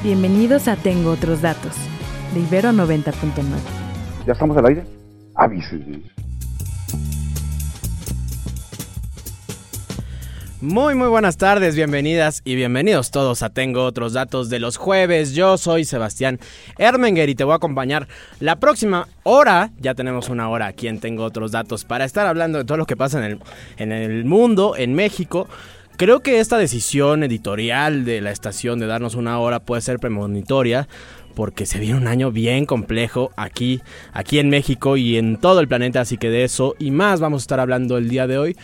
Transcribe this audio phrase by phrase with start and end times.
[0.00, 1.74] Bienvenidos a Tengo Otros Datos,
[2.32, 3.12] de Ibero 90.9.
[4.26, 4.84] ¿Ya estamos al aire?
[5.34, 6.02] Avísenme.
[10.60, 15.34] Muy muy buenas tardes, bienvenidas y bienvenidos todos a Tengo otros datos de los jueves.
[15.34, 16.38] Yo soy Sebastián
[16.78, 18.06] Ermenger y te voy a acompañar
[18.38, 19.70] la próxima hora.
[19.78, 22.86] Ya tenemos una hora aquí en Tengo otros datos para estar hablando de todo lo
[22.86, 23.38] que pasa en el,
[23.78, 25.48] en el mundo, en México.
[25.98, 30.86] Creo que esta decisión editorial de la estación de darnos una hora puede ser premonitoria
[31.34, 33.80] porque se viene un año bien complejo aquí,
[34.12, 37.42] aquí en México y en todo el planeta, así que de eso y más vamos
[37.42, 38.56] a estar hablando el día de hoy.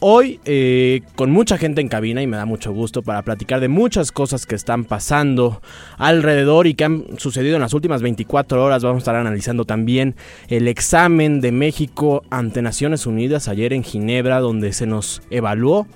[0.00, 3.68] Hoy eh, con mucha gente en cabina y me da mucho gusto para platicar de
[3.68, 5.62] muchas cosas que están pasando
[5.96, 8.84] alrededor y que han sucedido en las últimas 24 horas.
[8.84, 10.16] Vamos a estar analizando también
[10.48, 15.86] el examen de México ante Naciones Unidas ayer en Ginebra donde se nos evaluó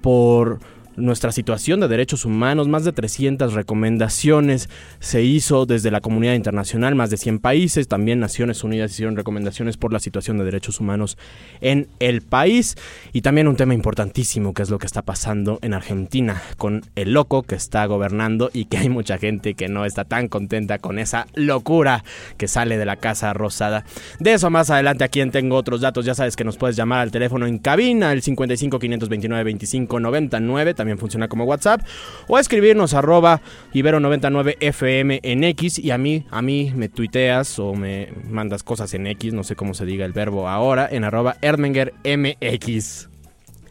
[0.00, 0.58] por
[0.98, 4.68] nuestra situación de derechos humanos, más de 300 recomendaciones
[5.00, 9.76] se hizo desde la comunidad internacional, más de 100 países, también Naciones Unidas hicieron recomendaciones
[9.76, 11.18] por la situación de derechos humanos
[11.60, 12.76] en el país.
[13.12, 17.12] Y también un tema importantísimo que es lo que está pasando en Argentina con el
[17.12, 20.98] loco que está gobernando y que hay mucha gente que no está tan contenta con
[20.98, 22.04] esa locura
[22.36, 23.84] que sale de la Casa Rosada.
[24.18, 27.00] De eso más adelante aquí en tengo otros datos, ya sabes que nos puedes llamar
[27.00, 31.82] al teléfono en cabina, el 55 529 25 99, también funciona como WhatsApp,
[32.26, 33.42] o escribirnos arroba
[33.74, 39.06] ibero99fm en X y a mí, a mí me tuiteas o me mandas cosas en
[39.06, 43.08] X, no sé cómo se diga el verbo ahora, en arroba erdmengermx.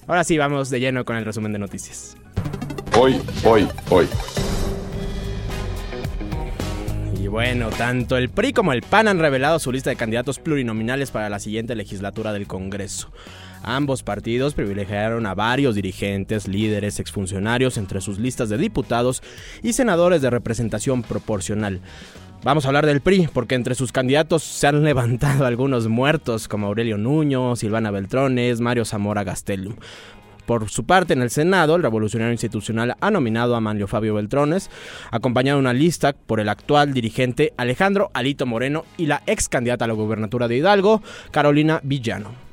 [0.08, 2.16] Ahora sí, vamos de lleno con el resumen de noticias.
[2.98, 4.08] Hoy, hoy, hoy.
[7.20, 11.12] Y bueno, tanto el PRI como el PAN han revelado su lista de candidatos plurinominales
[11.12, 13.12] para la siguiente legislatura del Congreso.
[13.64, 19.22] Ambos partidos privilegiaron a varios dirigentes, líderes, exfuncionarios entre sus listas de diputados
[19.64, 21.82] y senadores de representación proporcional.
[22.44, 26.68] Vamos a hablar del PRI, porque entre sus candidatos se han levantado algunos muertos, como
[26.68, 29.76] Aurelio Nuño, Silvana Beltrones, Mario Zamora Gastelum.
[30.46, 34.70] Por su parte, en el Senado, el Revolucionario Institucional ha nominado a Manlio Fabio Beltrones,
[35.12, 39.84] acompañado de una lista por el actual dirigente Alejandro Alito Moreno y la ex candidata
[39.84, 41.02] a la gubernatura de Hidalgo,
[41.32, 42.47] Carolina Villano.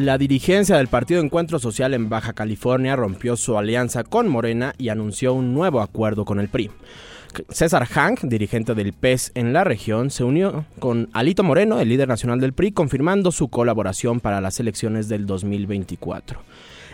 [0.00, 4.88] La dirigencia del Partido Encuentro Social en Baja California rompió su alianza con Morena y
[4.88, 6.70] anunció un nuevo acuerdo con el PRI.
[7.50, 12.08] César Hank, dirigente del PES en la región, se unió con Alito Moreno, el líder
[12.08, 16.40] nacional del PRI, confirmando su colaboración para las elecciones del 2024.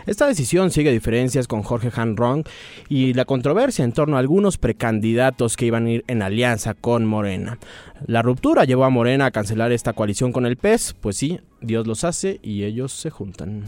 [0.07, 2.45] Esta decisión sigue diferencias con Jorge Han Rong
[2.87, 7.05] y la controversia en torno a algunos precandidatos que iban a ir en alianza con
[7.05, 7.59] Morena.
[8.05, 11.85] La ruptura llevó a Morena a cancelar esta coalición con el PES, pues sí, Dios
[11.85, 13.63] los hace y ellos se juntan.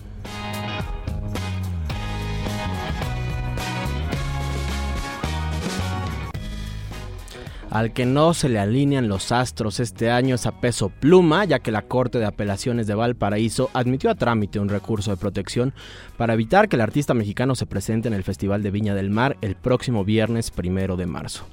[7.72, 11.60] Al que no se le alinean los astros este año es a peso pluma, ya
[11.60, 15.74] que la Corte de Apelaciones de Valparaíso admitió a trámite un recurso de protección
[16.18, 19.38] para evitar que el artista mexicano se presente en el Festival de Viña del Mar
[19.42, 21.46] el próximo viernes primero de marzo.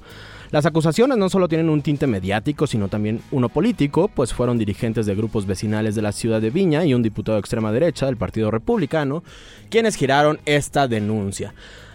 [0.49, 5.05] Las acusaciones no solo tienen un tinte mediático, sino también uno político, pues fueron dirigentes
[5.05, 8.17] de grupos vecinales de la ciudad de Viña y un diputado de extrema derecha del
[8.17, 9.23] Partido Republicano
[9.69, 11.53] quienes giraron esta denuncia.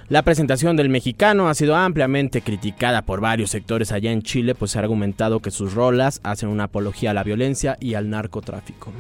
[0.08, 4.72] La presentación del mexicano ha sido ampliamente criticada por varios sectores allá en Chile, pues
[4.72, 8.92] se ha argumentado que sus rolas hacen una apología a la violencia y al narcotráfico.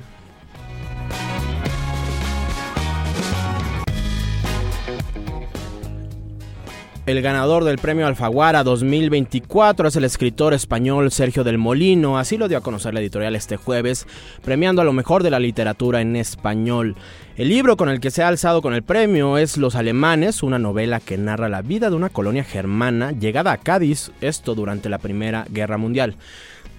[7.04, 12.46] El ganador del premio Alfaguara 2024 es el escritor español Sergio del Molino, así lo
[12.46, 14.06] dio a conocer la editorial este jueves,
[14.44, 16.94] premiando a lo mejor de la literatura en español.
[17.36, 20.60] El libro con el que se ha alzado con el premio es Los Alemanes, una
[20.60, 24.98] novela que narra la vida de una colonia germana llegada a Cádiz, esto durante la
[24.98, 26.14] Primera Guerra Mundial.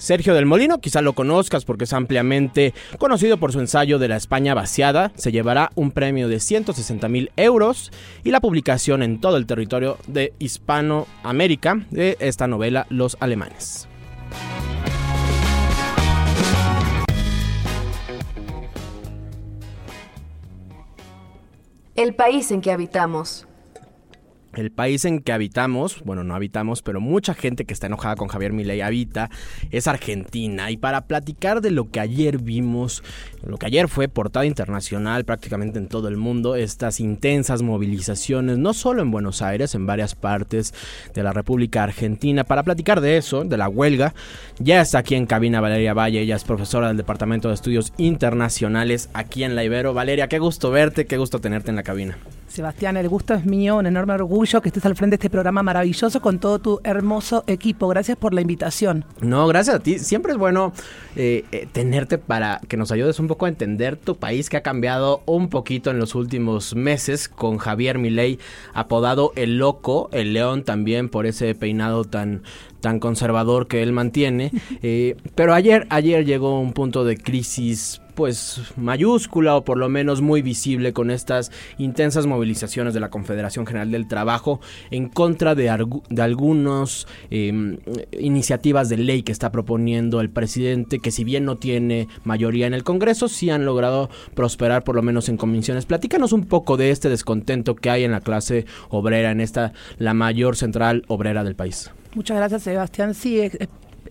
[0.03, 4.17] Sergio del Molino, quizá lo conozcas porque es ampliamente conocido por su ensayo de la
[4.17, 7.89] España vaciada, se llevará un premio de 160 mil euros
[8.21, 13.87] y la publicación en todo el territorio de Hispanoamérica de esta novela Los Alemanes.
[21.95, 23.47] El país en que habitamos.
[24.55, 28.27] El país en que habitamos, bueno, no habitamos, pero mucha gente que está enojada con
[28.27, 29.31] Javier Milei habita,
[29.71, 30.69] es Argentina.
[30.69, 33.03] Y para platicar de lo que ayer vimos,
[33.43, 38.73] lo que ayer fue portada internacional prácticamente en todo el mundo, estas intensas movilizaciones, no
[38.73, 40.73] solo en Buenos Aires, en varias partes
[41.15, 42.43] de la República Argentina.
[42.43, 44.13] Para platicar de eso, de la huelga,
[44.59, 49.09] ya está aquí en cabina Valeria Valle, ella es profesora del Departamento de Estudios Internacionales
[49.13, 49.95] aquí en La Ibero.
[49.95, 52.17] Valeria, qué gusto verte, qué gusto tenerte en la cabina.
[52.53, 55.63] Sebastián, el gusto es mío, un enorme orgullo que estés al frente de este programa
[55.63, 57.87] maravilloso con todo tu hermoso equipo.
[57.87, 59.05] Gracias por la invitación.
[59.21, 59.97] No, gracias a ti.
[59.97, 60.71] Siempre es bueno
[61.15, 64.61] eh, eh, tenerte para que nos ayudes un poco a entender tu país que ha
[64.61, 68.37] cambiado un poquito en los últimos meses con Javier Milei,
[68.75, 72.43] apodado el loco, el león también por ese peinado tan
[72.81, 74.51] tan conservador que él mantiene.
[74.85, 80.21] Eh, pero ayer, ayer llegó un punto de crisis pues mayúscula o por lo menos
[80.21, 84.59] muy visible con estas intensas movilizaciones de la Confederación General del Trabajo
[84.91, 85.63] en contra de,
[86.09, 87.77] de algunas eh,
[88.19, 92.73] iniciativas de ley que está proponiendo el presidente que si bien no tiene mayoría en
[92.73, 95.85] el Congreso sí han logrado prosperar por lo menos en comisiones.
[95.85, 100.13] Platícanos un poco de este descontento que hay en la clase obrera, en esta la
[100.13, 101.91] mayor central obrera del país.
[102.15, 103.13] Muchas gracias, Sebastián.
[103.13, 103.49] Sí,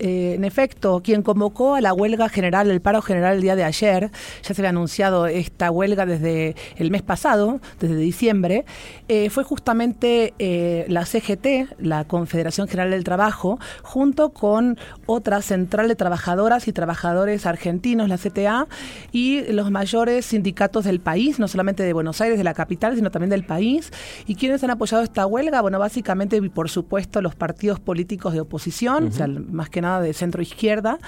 [0.05, 3.63] eh, en efecto, quien convocó a la huelga general, el paro general el día de
[3.63, 4.11] ayer,
[4.41, 8.65] ya se había anunciado esta huelga desde el mes pasado, desde diciembre,
[9.07, 15.87] eh, fue justamente eh, la CGT, la Confederación General del Trabajo, junto con otra central
[15.87, 18.67] de trabajadoras y trabajadores argentinos, la CTA,
[19.13, 23.09] y los mayores sindicatos del país, no solamente de Buenos Aires, de la capital, sino
[23.09, 23.89] también del país.
[24.27, 25.61] ¿Y quiénes han apoyado esta huelga?
[25.61, 30.13] Bueno, básicamente, por supuesto, los partidos políticos de oposición, o sea, más que nada de
[30.13, 30.99] centro izquierda,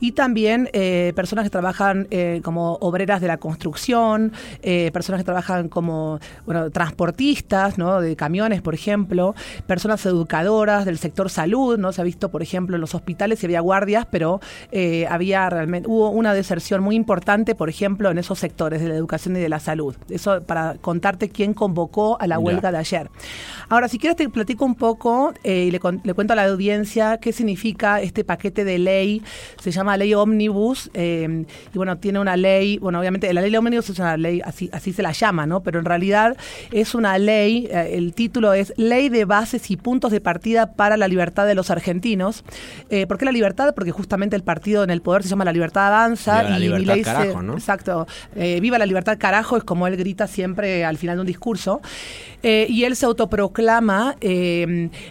[0.00, 4.32] y también eh, personas que trabajan eh, como obreras de la construcción,
[4.62, 8.00] eh, personas que trabajan como bueno, transportistas, ¿no?
[8.00, 9.34] de camiones, por ejemplo,
[9.66, 11.92] personas educadoras del sector salud, ¿no?
[11.92, 14.40] Se ha visto, por ejemplo, en los hospitales y había guardias, pero
[15.08, 19.36] había realmente, hubo una deserción muy importante, por ejemplo, en esos sectores de la educación
[19.36, 19.94] y de la salud.
[20.08, 23.10] Eso para contarte quién convocó a la huelga de ayer.
[23.68, 27.32] Ahora, si quieres te platico un poco y le, le cuento a la audiencia qué
[27.32, 29.22] significa este paquete de ley,
[29.60, 33.90] se llama ley omnibus, eh, y bueno, tiene una ley, bueno, obviamente la ley omnibus
[33.90, 35.62] es una ley, así, así se la llama, ¿no?
[35.62, 36.36] Pero en realidad
[36.70, 40.96] es una ley, eh, el título es Ley de Bases y Puntos de Partida para
[40.96, 42.44] la Libertad de los Argentinos.
[42.90, 43.74] Eh, ¿Por qué la libertad?
[43.74, 46.42] Porque justamente el partido en el poder se llama La Libertad Avanza.
[46.42, 47.54] la y libertad, carajo, ¿no?
[47.54, 48.06] Exacto.
[48.34, 51.80] viva la libertad, carajo, es como él grita siempre al final de un discurso.
[52.42, 54.16] y él se autoproclama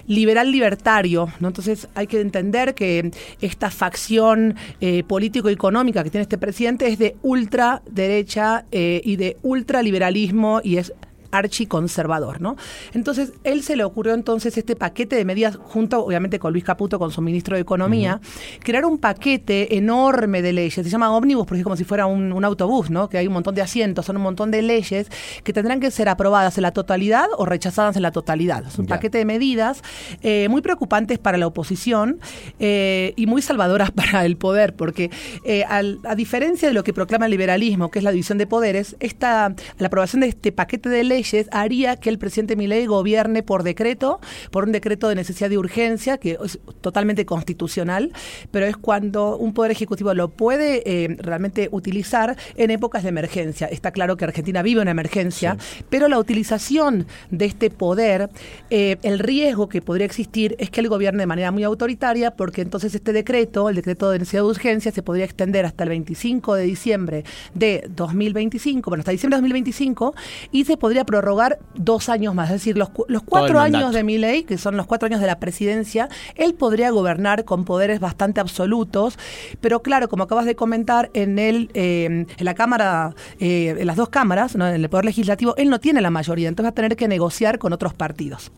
[0.07, 1.47] liberal libertario, ¿no?
[1.47, 3.02] Entonces hay que entender que
[3.41, 10.61] esta facción eh, político-económica que tiene este presidente es de ultraderecha eh, y de ultraliberalismo
[10.63, 10.93] y es
[11.33, 12.55] archiconservador, ¿no?
[12.93, 16.99] Entonces, él se le ocurrió entonces este paquete de medidas, junto obviamente con Luis Caputo,
[16.99, 18.21] con su ministro de Economía,
[18.59, 20.73] crear un paquete enorme de leyes.
[20.73, 23.09] Se llama ómnibus porque es como si fuera un, autobús, ¿no?
[23.09, 25.07] Que hay un montón de asientos, son un montón de leyes
[25.43, 28.65] que tendrán que ser aprobadas en la totalidad o rechazadas en la totalidad.
[28.67, 29.81] Es un paquete de medidas
[30.21, 32.19] eh, muy preocupantes para la oposición
[32.59, 35.09] eh, y muy salvadoras para el poder, porque
[35.45, 38.95] eh, a diferencia de lo que proclama el liberalismo, que es la división de poderes,
[38.99, 43.63] esta, la aprobación de este paquete de leyes haría que el presidente Milei gobierne por
[43.63, 44.19] decreto,
[44.51, 48.11] por un decreto de necesidad de urgencia, que es totalmente constitucional,
[48.51, 53.67] pero es cuando un poder ejecutivo lo puede eh, realmente utilizar en épocas de emergencia.
[53.67, 55.57] Está claro que Argentina vive una emergencia,
[55.89, 58.29] pero la utilización de este poder,
[58.69, 62.61] eh, el riesgo que podría existir es que él gobierne de manera muy autoritaria, porque
[62.61, 66.55] entonces este decreto, el decreto de necesidad de urgencia, se podría extender hasta el 25
[66.55, 70.15] de diciembre de 2025, bueno, hasta diciembre de 2025,
[70.51, 74.17] y se podría prorrogar dos años más, es decir, los, los cuatro años de mi
[74.17, 78.41] ley, que son los cuatro años de la presidencia, él podría gobernar con poderes bastante
[78.41, 79.19] absolutos,
[79.61, 83.95] pero claro, como acabas de comentar, en el, eh, en la Cámara, eh, en las
[83.95, 86.95] dos cámaras, en el Poder Legislativo, él no tiene la mayoría, entonces va a tener
[86.95, 88.51] que negociar con otros partidos.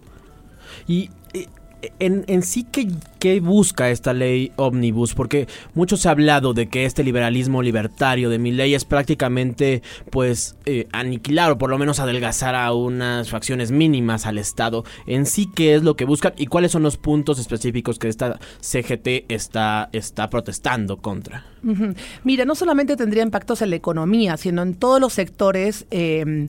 [0.87, 1.09] Y
[1.99, 5.13] en, sí, ¿qué, busca esta ley omnibus?
[5.13, 9.81] Porque mucho se ha hablado de que este liberalismo libertario de mi ley es prácticamente,
[10.11, 14.83] pues, eh, aniquilar o por lo menos adelgazar a unas facciones mínimas al Estado.
[15.07, 18.39] En sí, ¿qué es lo que buscan y cuáles son los puntos específicos que esta
[18.61, 21.45] CGT está, está protestando contra?
[22.23, 25.87] Mira, no solamente tendría impactos en la economía, sino en todos los sectores.
[25.89, 26.47] Eh,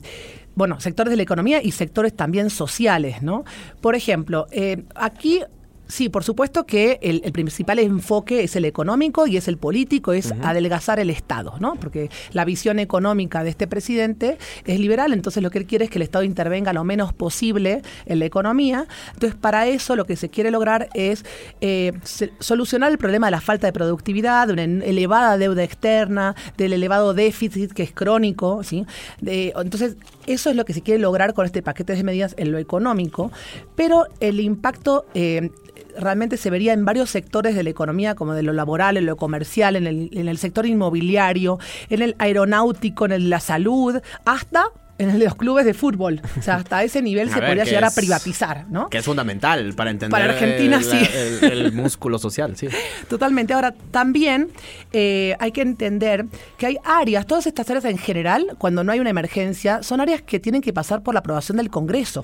[0.57, 3.45] bueno, sectores de la economía y sectores también sociales, ¿no?
[3.79, 5.41] Por ejemplo, eh, aquí
[5.87, 10.13] Sí, por supuesto que el, el principal enfoque es el económico y es el político,
[10.13, 11.75] es adelgazar el Estado, ¿no?
[11.75, 15.91] Porque la visión económica de este presidente es liberal, entonces lo que él quiere es
[15.91, 18.85] que el Estado intervenga lo menos posible en la economía.
[19.13, 21.23] Entonces, para eso lo que se quiere lograr es
[21.61, 21.93] eh,
[22.39, 27.13] solucionar el problema de la falta de productividad, de una elevada deuda externa, del elevado
[27.13, 28.85] déficit que es crónico, ¿sí?
[29.21, 32.51] De- entonces, eso es lo que se quiere lograr con este paquete de medidas en
[32.51, 33.31] lo económico,
[33.75, 35.49] pero el impacto eh,
[35.99, 39.17] realmente se vería en varios sectores de la economía, como de lo laboral, en lo
[39.17, 45.09] comercial, en el, en el sector inmobiliario, en el aeronáutico, en la salud, hasta en
[45.11, 46.21] el de los clubes de fútbol.
[46.37, 48.89] O sea, hasta ese nivel A se ver, podría llegar a privatizar, ¿no?
[48.89, 50.97] Que es fundamental para entender Para Argentina, el, sí.
[51.41, 52.67] el- el músculo social, sí.
[53.07, 53.53] Totalmente.
[53.53, 54.49] Ahora, también
[54.93, 56.25] eh, hay que entender
[56.57, 60.21] que hay áreas, todas estas áreas en general, cuando no hay una emergencia, son áreas
[60.21, 62.23] que tienen que pasar por la aprobación del Congreso,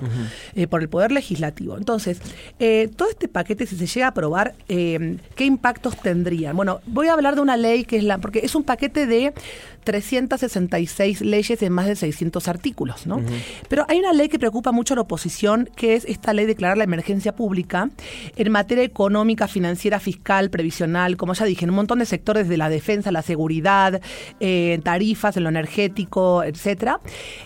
[0.54, 1.76] eh, por el Poder Legislativo.
[1.76, 2.20] Entonces,
[2.58, 6.56] eh, todo este paquete, si se llega a aprobar, ¿qué impactos tendrían?
[6.56, 9.32] Bueno, voy a hablar de una ley que es la, porque es un paquete de
[9.84, 13.20] 366 leyes en más de 600 artículos, ¿no?
[13.68, 16.54] Pero hay una ley que preocupa mucho a la oposición, que es esta ley de
[16.54, 17.90] declarar la emergencia pública
[18.36, 22.56] en materia económica, financiera, fiscal, previsional, como ya dije, en un montón de sectores de
[22.56, 24.00] la defensa, la seguridad,
[24.40, 27.00] eh, tarifas, en lo energético, etcétera.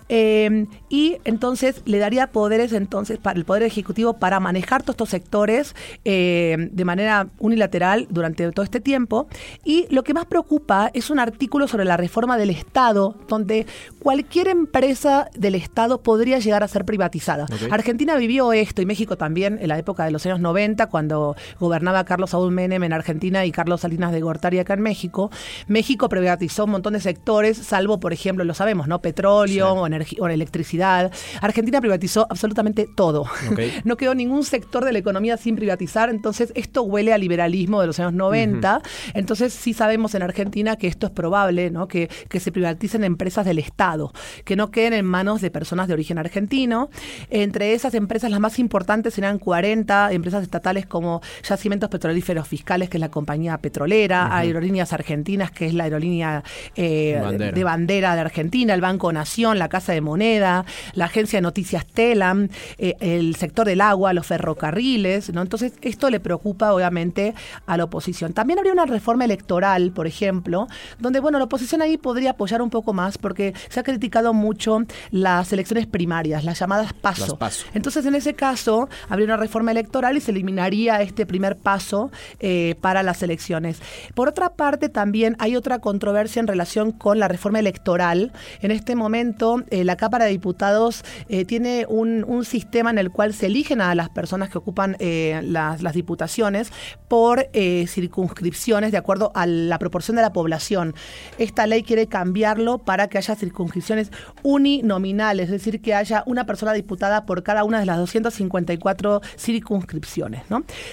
[0.09, 5.09] Eh, y entonces le daría poderes entonces para el Poder Ejecutivo para manejar todos estos
[5.11, 9.29] sectores eh, de manera unilateral durante todo este tiempo.
[9.65, 13.67] Y lo que más preocupa es un artículo sobre la reforma del Estado, donde
[14.01, 17.47] cualquier empresa del Estado podría llegar a ser privatizada.
[17.71, 22.05] Argentina vivió esto y México también en la época de los años 90, cuando gobernaba
[22.05, 25.31] Carlos Saúl Menem en Argentina y Carlos Salinas de Gortari acá en México.
[25.67, 29.01] México privatizó un montón de sectores, salvo, por ejemplo, lo sabemos, ¿no?
[29.01, 31.11] Petróleo o, energi- o electricidad.
[31.41, 33.25] Argentina privatizó absolutamente todo.
[33.85, 37.87] No quedó ningún sector de la economía sin privatizar, entonces esto huele a liberalismo de
[37.87, 38.83] los años 90.
[39.15, 41.89] Entonces sí sabemos en Argentina que esto es probable, ¿no?
[41.89, 44.13] Que, que se privaticen empresas del Estado,
[44.45, 46.91] que no queden en manos de personas de origen argentino.
[47.31, 52.97] Entre esas empresas las más importantes serán 40 empresas estatales como Yacimientos Petrolíferos Fiscales, que
[52.97, 56.43] es la compañía petrolera, Aerolíneas Argentinas, que es la aerolínea
[56.77, 57.53] eh, Bandera.
[57.53, 61.87] de bandera de Argentina, el Banco Nación, la Casa de Moneda, la agencia de noticias
[61.87, 62.49] Telam,
[62.79, 65.43] eh, el sector del agua, los ferrocarriles, ¿no?
[65.43, 67.35] Entonces, esto le preocupa obviamente
[67.67, 68.33] a la oposición.
[68.33, 70.67] También habría una reforma electoral, por ejemplo,
[70.99, 74.79] donde, bueno, la oposición ahí podría apoyar un poco más porque se ha criticado mucho
[75.11, 77.27] las elecciones primarias, las llamadas paso.
[77.27, 77.67] Las PASO.
[77.75, 82.11] Entonces, en ese caso, habría una reforma electoral y se eliminaría este primer paso
[82.41, 83.83] eh, para las elecciones.
[84.15, 88.33] Por otra parte, también hay otra controversia en relación con la reforma electoral.
[88.63, 93.11] En este momento, eh, la Cámara de Diputados eh, tiene un, un sistema en el
[93.11, 96.73] cual se eligen a las personas que ocupan las, las diputaciones
[97.07, 100.95] por circunscripciones de acuerdo a la proporción de la población.
[101.37, 106.75] Esta ley quiere cambiarlo para que haya circunscripciones uninominales, es decir, que haya una persona
[106.75, 110.43] diputada por cada una de las 254 circunscripciones.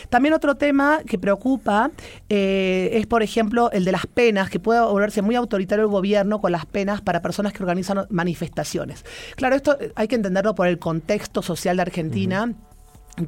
[0.10, 1.92] También otro tema que preocupa
[2.30, 6.40] eh, es, por ejemplo, el de las penas, que puede volverse muy autoritario el gobierno
[6.40, 9.04] con las penas para personas que organizan manifestaciones.
[9.36, 12.56] Claro, esto hay que entenderlo por el contexto social de Argentina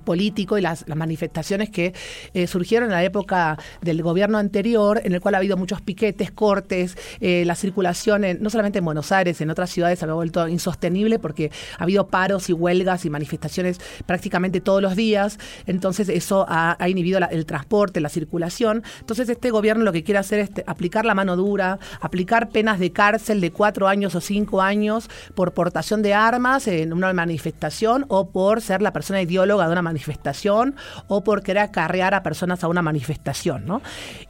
[0.04, 1.94] político y las, manifestaciones que
[2.34, 6.32] eh, surgieron en la época del gobierno anterior, en el cual ha habido muchos piquetes,
[6.32, 10.48] cortes, eh, la circulación, no solamente en Buenos Aires, en otras ciudades se ha vuelto
[10.48, 16.46] insostenible porque ha habido paros y huelgas y manifestaciones prácticamente todos los días, entonces eso
[16.48, 18.84] ha, inhibido el transporte, la circulación.
[19.00, 22.80] Entonces este gobierno lo que quiere hacer es te- aplicar la mano dura, aplicar penas
[22.80, 28.06] de cárcel de cuatro años o cinco años por portación de armas en una manifestación
[28.08, 30.76] o por ser la persona ideóloga de una manifestación
[31.08, 33.66] o por querer acarrear a personas a una manifestación.
[33.66, 33.82] ¿no?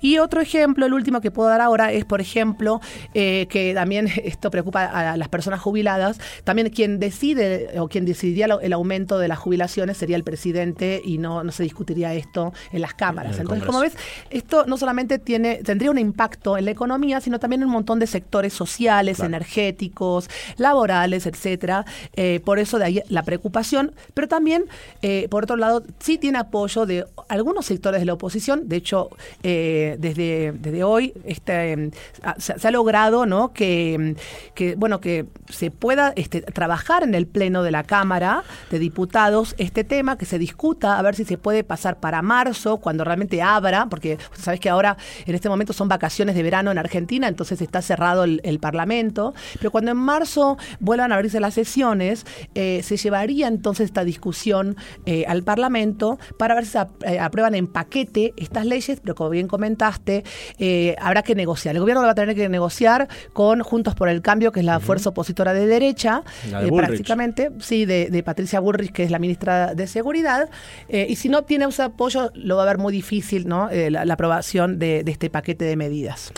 [0.01, 2.81] Y otro ejemplo, el último que puedo dar ahora, es, por ejemplo,
[3.13, 8.47] eh, que también esto preocupa a las personas jubiladas, también quien decide o quien decidiría
[8.61, 12.81] el aumento de las jubilaciones sería el presidente y no, no se discutiría esto en
[12.81, 13.35] las cámaras.
[13.35, 13.71] En Entonces, Congreso.
[13.71, 13.97] como ves,
[14.29, 17.99] esto no solamente tiene, tendría un impacto en la economía, sino también en un montón
[17.99, 21.85] de sectores sociales, energéticos, laborales, etcétera.
[22.13, 24.65] Eh, por eso de ahí la preocupación, pero también,
[25.01, 28.67] eh, por otro lado, sí tiene apoyo de algunos sectores de la oposición.
[28.67, 29.09] De hecho,
[29.43, 31.91] eh, desde, desde hoy este,
[32.23, 33.53] ha- se, ha logrado ¿no?
[33.53, 34.15] que,
[34.55, 39.55] que, bueno, que se pueda este, trabajar en el Pleno de la Cámara de Diputados
[39.57, 43.41] este tema, que se discuta, a ver si se puede pasar para marzo, cuando realmente
[43.41, 47.61] abra, porque sabes que ahora en este momento son vacaciones de verano en Argentina, entonces
[47.61, 52.25] está cerrado el, el Parlamento, pero cuando en marzo vuelvan a abrirse las sesiones,
[52.55, 54.75] eh, se llevaría entonces esta discusión
[55.05, 59.29] eh, al Parlamento para ver si se eh, aprueban en paquete estas leyes, pero como
[59.29, 60.23] bien comentaste,
[60.59, 61.75] eh, habrá que negociar.
[61.75, 64.79] El gobierno va a tener que negociar con Juntos por el Cambio, que es la
[64.79, 69.19] fuerza opositora de derecha, de eh, prácticamente, sí, de, de Patricia Bullrich, que es la
[69.19, 70.49] ministra de Seguridad,
[70.89, 73.69] eh, y si no obtiene ese apoyo, lo va a ver muy difícil, ¿no?
[73.71, 76.31] La, la aprobación de, de este paquete de medidas.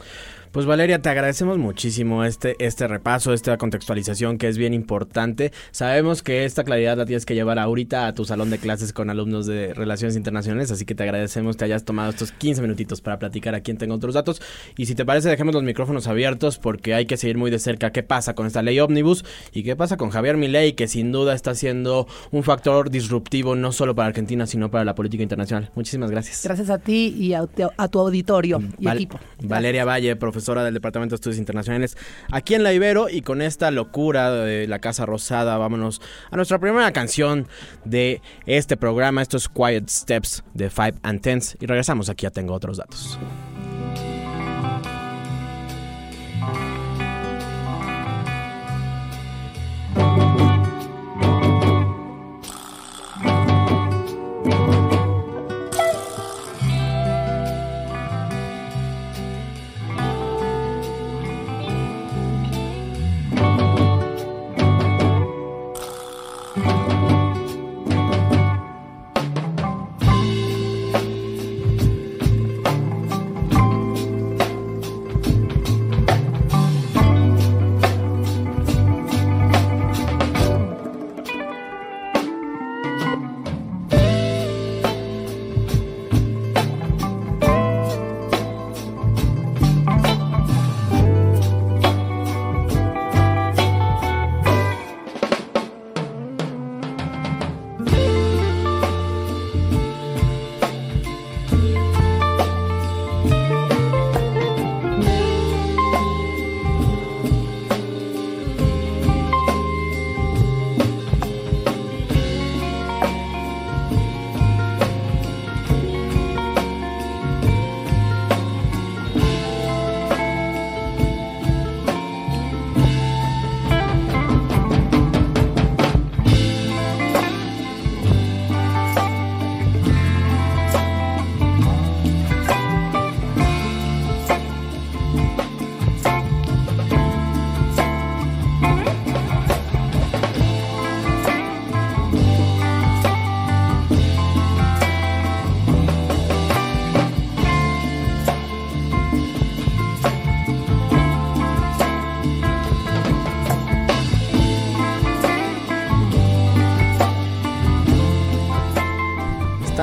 [0.51, 5.51] Pues Valeria, te agradecemos muchísimo este, este repaso, esta contextualización que es bien importante.
[5.69, 9.11] Sabemos que esta claridad la tienes que llevar ahorita a tu salón de clases con
[9.11, 13.19] alumnos de Relaciones Internacionales, así que te agradecemos que hayas tomado estos 15 minutitos para
[13.19, 14.41] platicar aquí en Tengo Otros Datos.
[14.75, 17.91] Y si te parece, dejemos los micrófonos abiertos porque hay que seguir muy de cerca
[17.91, 21.35] qué pasa con esta ley ómnibus y qué pasa con Javier Milei, que sin duda
[21.35, 25.69] está siendo un factor disruptivo no solo para Argentina, sino para la política internacional.
[25.75, 26.41] Muchísimas gracias.
[26.43, 27.45] Gracias a ti y a,
[27.77, 29.19] a tu auditorio y Val- equipo.
[29.43, 31.97] Valeria Valle, profesora del Departamento de Estudios Internacionales
[32.31, 36.59] aquí en La Ibero y con esta locura de la Casa Rosada, vámonos a nuestra
[36.59, 37.47] primera canción
[37.85, 42.53] de este programa, estos Quiet Steps de Five and Tens y regresamos aquí a Tengo
[42.53, 43.19] Otros Datos.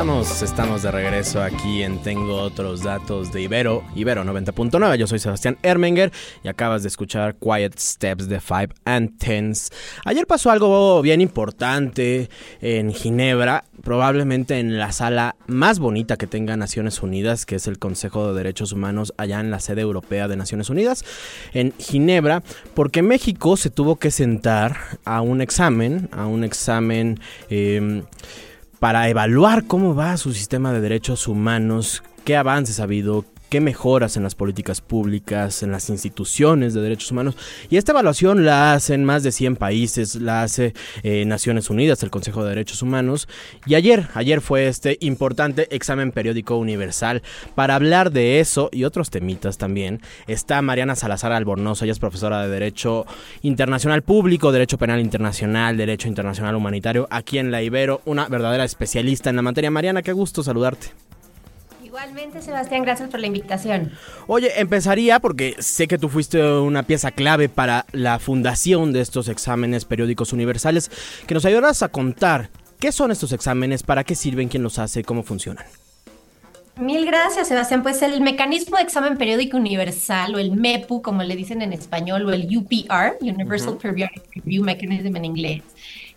[0.07, 4.95] Estamos, de regreso aquí en Tengo otros datos de Ibero, Ibero 90.9.
[4.95, 6.13] Yo soy Sebastián Ermenger
[6.45, 9.73] y acabas de escuchar Quiet Steps de Five and Tens.
[10.05, 16.57] Ayer pasó algo bien importante en Ginebra, probablemente en la sala más bonita que tenga
[16.57, 20.37] Naciones Unidas, que es el Consejo de Derechos Humanos allá en la sede europea de
[20.37, 21.05] Naciones Unidas,
[21.53, 27.19] en Ginebra, porque México se tuvo que sentar a un examen, a un examen...
[27.51, 28.05] eh,
[28.79, 34.17] para evaluar cómo va su sistema de derechos humanos, qué avances ha habido, qué mejoras
[34.17, 37.37] en las políticas públicas, en las instituciones de derechos humanos.
[37.71, 42.11] Y esta evaluación la hacen más de 100 países, la hace eh, Naciones Unidas, el
[42.11, 43.29] Consejo de Derechos Humanos.
[43.67, 47.23] Y ayer, ayer fue este importante examen periódico universal.
[47.55, 52.43] Para hablar de eso y otros temitas también, está Mariana Salazar Albornoz, ella es profesora
[52.43, 53.07] de Derecho
[53.43, 59.31] Internacional Público, Derecho Penal Internacional, Derecho Internacional Humanitario, aquí en la Ibero, una verdadera especialista
[59.31, 59.71] en la materia.
[59.71, 61.06] Mariana, qué gusto saludarte.
[61.97, 63.91] Igualmente, Sebastián, gracias por la invitación.
[64.27, 69.29] Oye, empezaría porque sé que tú fuiste una pieza clave para la fundación de estos
[69.29, 70.91] exámenes periódicos universales,
[71.27, 75.05] que nos ayudarás a contar qué son estos exámenes, para qué sirven, quién los hace,
[75.05, 75.65] cómo funcionan.
[76.79, 77.83] Mil gracias, Sebastián.
[77.83, 82.27] Pues el mecanismo de examen periódico universal, o el MEPU, como le dicen en español,
[82.27, 85.63] o el UPR, Universal Periodic Review Mechanism en inglés,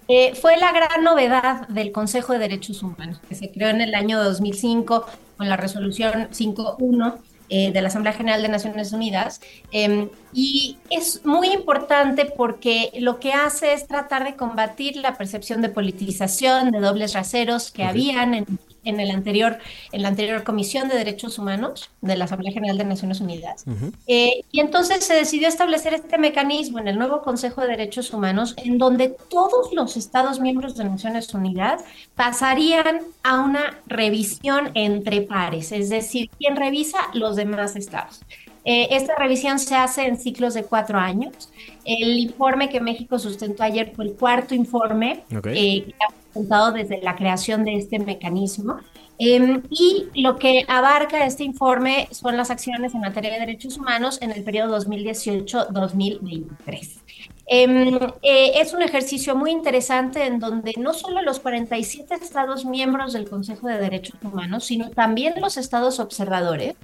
[0.09, 3.93] eh, fue la gran novedad del Consejo de Derechos Humanos, que se creó en el
[3.93, 5.05] año 2005
[5.37, 7.17] con la resolución 5.1
[7.49, 9.39] eh, de la Asamblea General de Naciones Unidas.
[9.71, 15.61] Eh, y es muy importante porque lo que hace es tratar de combatir la percepción
[15.61, 19.57] de politización, de dobles raseros que habían en, en el anterior,
[19.91, 23.65] en la anterior Comisión de Derechos Humanos de la Asamblea General de Naciones Unidas.
[24.07, 28.55] Eh, y entonces se decidió establecer este mecanismo en el nuevo Consejo de Derechos Humanos,
[28.57, 31.83] en donde todos los Estados miembros de Naciones Unidas
[32.15, 38.21] pasarían a una revisión entre pares, es decir, quien revisa los demás estados.
[38.65, 41.49] Eh, esta revisión se hace en ciclos de cuatro años.
[41.85, 45.95] El informe que México sustentó ayer fue el cuarto informe eh, que
[46.29, 48.77] sustentado desde la creación de este mecanismo.
[49.21, 54.17] Em, y lo que abarca este informe son las acciones en materia de derechos humanos
[54.21, 57.01] en el periodo 2018-2023.
[57.45, 63.11] Em, eh, es un ejercicio muy interesante en donde no solo los 47 estados miembros
[63.11, 66.75] del Consejo de Derechos Humanos, sino también los estados observadores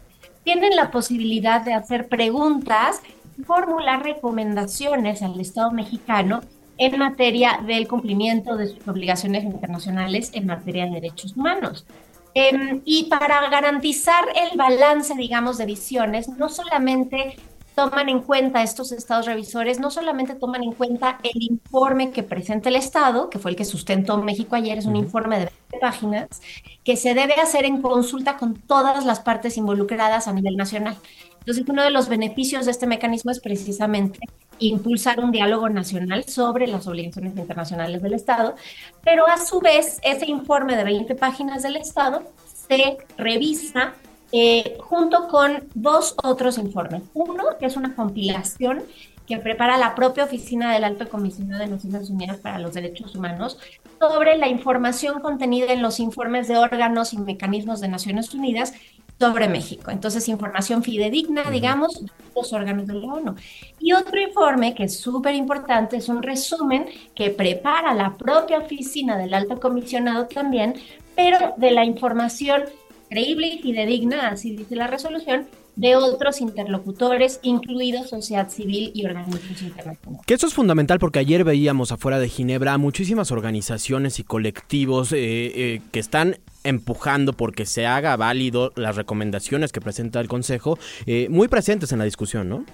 [0.44, 3.00] tienen la posibilidad de hacer preguntas
[3.46, 6.42] formular recomendaciones al Estado mexicano
[6.78, 11.86] en materia del cumplimiento de sus obligaciones internacionales en materia de derechos humanos.
[12.34, 17.38] Em, y para garantizar el balance, digamos, de visiones, no solamente
[17.76, 22.70] toman en cuenta estos estados revisores, no solamente toman en cuenta el informe que presenta
[22.70, 26.42] el Estado, que fue el que sustentó México ayer, es un informe de 20 páginas,
[26.84, 30.98] que se debe hacer en consulta con todas las partes involucradas a nivel nacional.
[31.40, 34.20] Entonces, uno de los beneficios de este mecanismo es precisamente
[34.60, 38.56] impulsar un diálogo nacional sobre las obligaciones internacionales del Estado,
[39.04, 43.94] pero a su vez, ese informe de 20 páginas del Estado se revisa
[44.32, 47.04] eh, junto con dos otros informes.
[47.14, 48.84] Uno, que es una compilación
[49.28, 53.58] que prepara la propia Oficina del Alto Comisionado de Naciones Unidas para los Derechos Humanos
[54.00, 58.74] sobre la información contenida en los informes de órganos y mecanismos de Naciones Unidas
[59.20, 59.92] sobre México.
[59.92, 63.36] Entonces, información fidedigna, digamos, de los órganos de la ONU.
[63.80, 69.18] Y otro informe que es súper importante es un resumen que prepara la propia Oficina
[69.18, 70.76] del Alto Comisionado también,
[71.16, 72.64] pero de la información
[73.10, 79.42] creíble y fidedigna, así dice la resolución, de otros interlocutores, incluidos sociedad civil y organismos
[79.50, 80.22] internacionales.
[80.26, 85.18] Que eso es fundamental porque ayer veíamos afuera de Ginebra muchísimas organizaciones y colectivos eh,
[85.18, 91.28] eh, que están empujando porque se haga válido las recomendaciones que presenta el Consejo, eh,
[91.30, 92.66] muy presentes en la discusión, ¿no?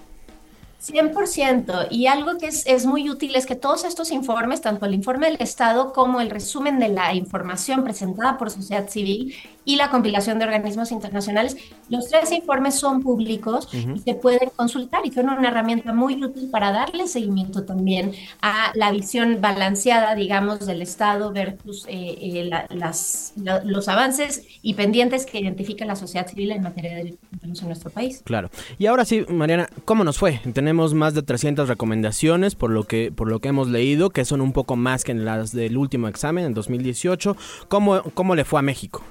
[0.81, 1.87] 100%.
[1.91, 5.27] Y algo que es, es, muy útil es que todos estos informes, tanto el informe
[5.29, 10.39] del Estado como el resumen de la información presentada por sociedad civil y la compilación
[10.39, 11.55] de organismos internacionales,
[11.89, 16.49] los tres informes son públicos y se pueden consultar y son una herramienta muy útil
[16.49, 23.33] para darle seguimiento también a la visión balanceada, digamos, del Estado versus eh, eh, las,
[23.63, 27.91] los avances y pendientes que identifica la sociedad civil en materia de derechos en nuestro
[27.91, 28.21] país.
[28.25, 28.49] Claro.
[28.79, 30.39] Y ahora sí, Mariana, ¿cómo nos fue?
[30.53, 34.41] Tenemos más de 300 recomendaciones por lo que, por lo que hemos leído, que son
[34.41, 37.35] un poco más que en las del último examen en 2018.
[37.67, 39.03] ¿Cómo, cómo le fue a México?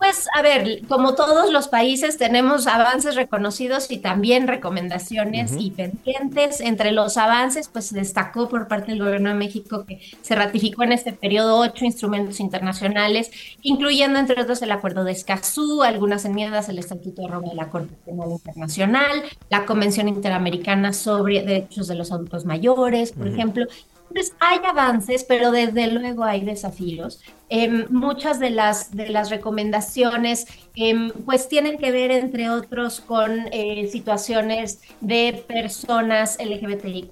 [0.00, 6.62] Pues a ver, como todos los países tenemos avances reconocidos y también recomendaciones y pendientes.
[6.62, 10.84] Entre los avances, pues se destacó por parte del gobierno de México que se ratificó
[10.84, 16.70] en este periodo ocho instrumentos internacionales, incluyendo entre otros el Acuerdo de Escazú, algunas enmiendas
[16.70, 21.96] al Estatuto de Roma de la Corte Penal Internacional, la Convención Interamericana sobre Derechos de
[21.96, 23.66] los Adultos Mayores, por ejemplo,
[24.10, 27.22] entonces, hay avances, pero desde luego hay desafíos.
[27.48, 33.46] Em, muchas de las, de las recomendaciones em, pues tienen que ver, entre otros, con
[33.52, 37.10] eh, situaciones de personas LGBTIQ+,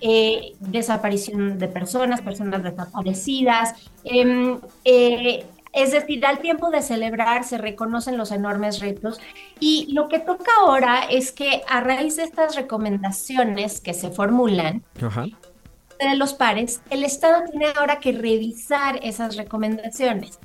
[0.00, 3.74] eh, desaparición de personas, personas desaparecidas.
[4.04, 9.20] Em, eh, es decir, al tiempo de celebrar se reconocen los enormes retos
[9.58, 14.84] y lo que toca ahora es que a raíz de estas recomendaciones que se formulan,
[15.98, 20.38] de los pares, el Estado tiene ahora que revisar esas recomendaciones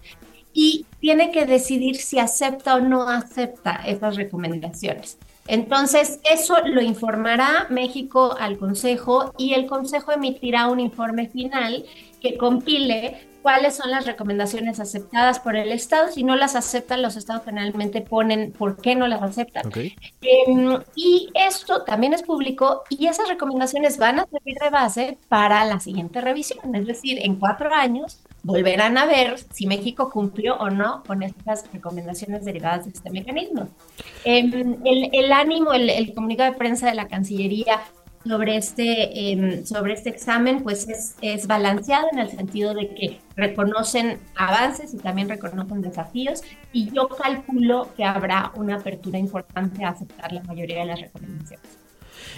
[0.54, 5.18] y tiene que decidir si acepta o no acepta esas recomendaciones.
[5.48, 11.86] Entonces, eso lo informará México al Consejo y el Consejo emitirá un informe final
[12.22, 16.12] que compile cuáles son las recomendaciones aceptadas por el Estado.
[16.12, 19.72] Si no las aceptan, los Estados generalmente ponen por qué no las aceptan.
[20.22, 25.66] Em, y esto también es público y esas recomendaciones van a servir de base para
[25.66, 26.76] la siguiente revisión.
[26.76, 31.66] Es decir, en cuatro años volverán a ver si México cumplió o no con estas
[31.74, 33.68] recomendaciones derivadas de este mecanismo.
[34.24, 37.80] Em, el, ánimo, el, el comunicado de prensa de la Cancillería
[38.26, 43.22] sobre este, em, sobre este examen pues es, es, balanceado en el sentido de que
[43.36, 46.42] reconocen avances y también reconocen desafíos
[46.74, 51.79] y yo calculo que habrá una apertura importante a aceptar la mayoría de las recomendaciones.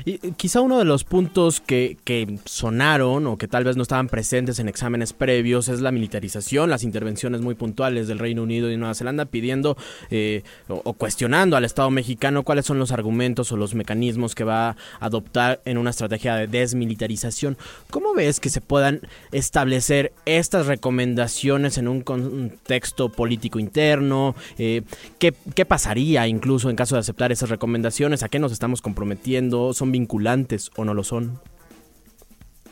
[0.05, 3.83] Y eh, quizá uno de los puntos que, que, sonaron o que tal vez no
[3.83, 8.71] estaban presentes en exámenes previos es la militarización, las intervenciones muy puntuales del Reino Unido
[8.71, 9.77] y Nueva Zelanda pidiendo
[10.09, 14.69] eh, o, cuestionando al Estado mexicano cuáles son los argumentos o los mecanismos que va
[14.69, 17.57] a adoptar en una estrategia de desmilitarización.
[17.89, 24.35] ¿Cómo ves que se puedan establecer estas recomendaciones en un contexto político interno?
[24.57, 24.83] Eh,
[25.19, 28.23] ¿qué, ¿Qué pasaría incluso en caso de aceptar esas recomendaciones?
[28.23, 29.70] ¿A qué nos estamos comprometiendo?
[29.73, 31.39] ¿Son vinculantes o no lo son?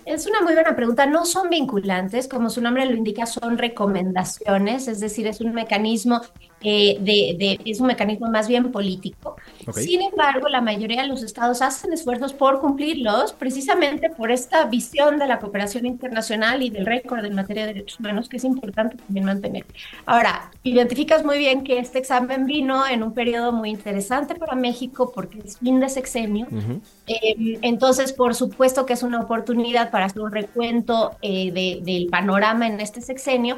[0.06, 1.06] Es una muy buena pregunta.
[1.06, 6.22] No son vinculantes, como su nombre lo indica, son recomendaciones, es decir, es un mecanismo
[6.62, 9.36] eh, de, de, es un mecanismo más bien político.
[9.67, 9.84] Okay.
[9.84, 15.19] Sin embargo, la mayoría de los estados hacen esfuerzos por cumplirlos, precisamente por esta visión
[15.19, 18.98] de la cooperación internacional y del récord en materia de derechos humanos que es importante
[18.98, 19.65] también mantener.
[20.06, 25.12] Ahora, identificas muy bien que este examen vino en un periodo muy interesante para México
[25.13, 26.48] porque es fin de sexenio.
[26.52, 26.82] Uh -huh.
[27.08, 32.08] eh, entonces, por supuesto que es una oportunidad para hacer un recuento eh, de, del
[32.08, 33.58] panorama en este sexenio.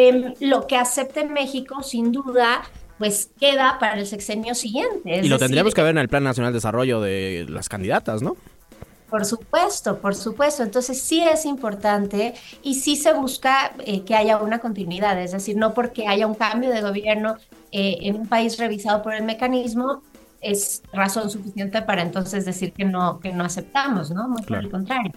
[0.00, 2.62] Eh, lo que acepte México, sin duda,
[2.98, 5.10] pues queda para el sexenio siguiente.
[5.10, 8.22] Y lo decir, tendríamos que ver en el Plan Nacional de Desarrollo de las candidatas,
[8.22, 8.36] ¿no?
[9.10, 10.62] Por supuesto, por supuesto.
[10.62, 15.56] Entonces sí es importante y sí se busca eh, que haya una continuidad, es decir,
[15.56, 17.36] no porque haya un cambio de gobierno
[17.72, 20.02] eh, en un país revisado por el mecanismo
[20.40, 24.28] es razón suficiente para entonces decir que no que no aceptamos, ¿no?
[24.28, 24.62] Muy claro.
[24.62, 25.12] por el contrario.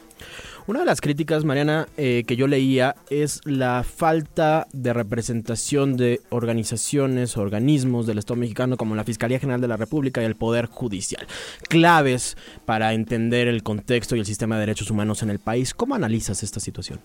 [0.68, 6.22] Una de las críticas, Mariana, eh, que yo leía es la falta de representación de
[6.30, 10.68] organizaciones, organismos del Estado mexicano como la Fiscalía General de la República y el Poder
[10.68, 11.26] Judicial.
[11.68, 15.74] Claves para entender el contexto y el sistema de derechos humanos en el país.
[15.74, 17.00] ¿Cómo analizas esta situación?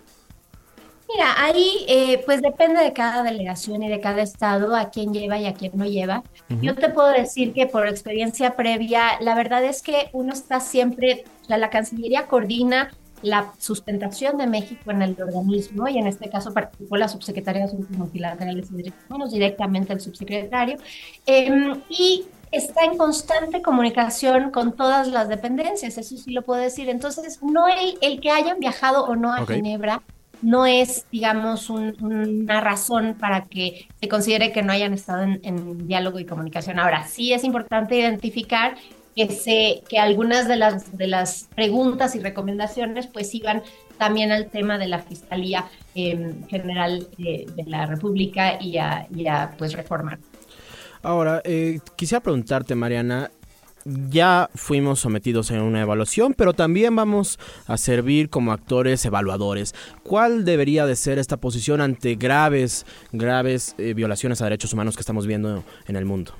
[1.08, 5.38] Mira, ahí eh, pues depende de cada delegación y de cada estado a quién lleva
[5.38, 6.22] y a quién no lleva.
[6.50, 6.60] Uh -huh.
[6.60, 11.24] Yo te puedo decir que por experiencia previa, la verdad es que uno está siempre,
[11.46, 12.90] sea, la Cancillería coordina
[13.22, 17.68] la sustentación de México en el organismo y en este caso participó la subsecretaria de
[17.68, 20.76] Asuntos Multilaterales y Derechos Humanos, directamente el subsecretario,
[21.26, 26.88] eh, y está en constante comunicación con todas las dependencias, eso sí lo puedo decir.
[26.88, 29.56] Entonces, no el, el que hayan viajado o no a okay.
[29.56, 30.02] Ginebra
[30.42, 35.40] no es, digamos, un, una razón para que se considere que no hayan estado en,
[35.42, 36.78] en, diálogo y comunicación.
[36.78, 38.76] Ahora, sí es importante identificar
[39.16, 43.62] que, se, que algunas de las, de las preguntas y recomendaciones pues iban
[43.98, 49.26] también al tema de la Fiscalía eh, General eh, de la República y a, y
[49.26, 50.18] a pues reformar.
[51.02, 53.30] Ahora, eh, quisiera preguntarte, Mariana,
[53.86, 59.74] ya fuimos sometidos a una evaluación, pero también vamos a servir como actores evaluadores.
[60.02, 65.02] ¿Cuál debería de ser esta posición ante graves, graves eh, violaciones a derechos humanos que
[65.02, 66.32] estamos viendo en el mundo?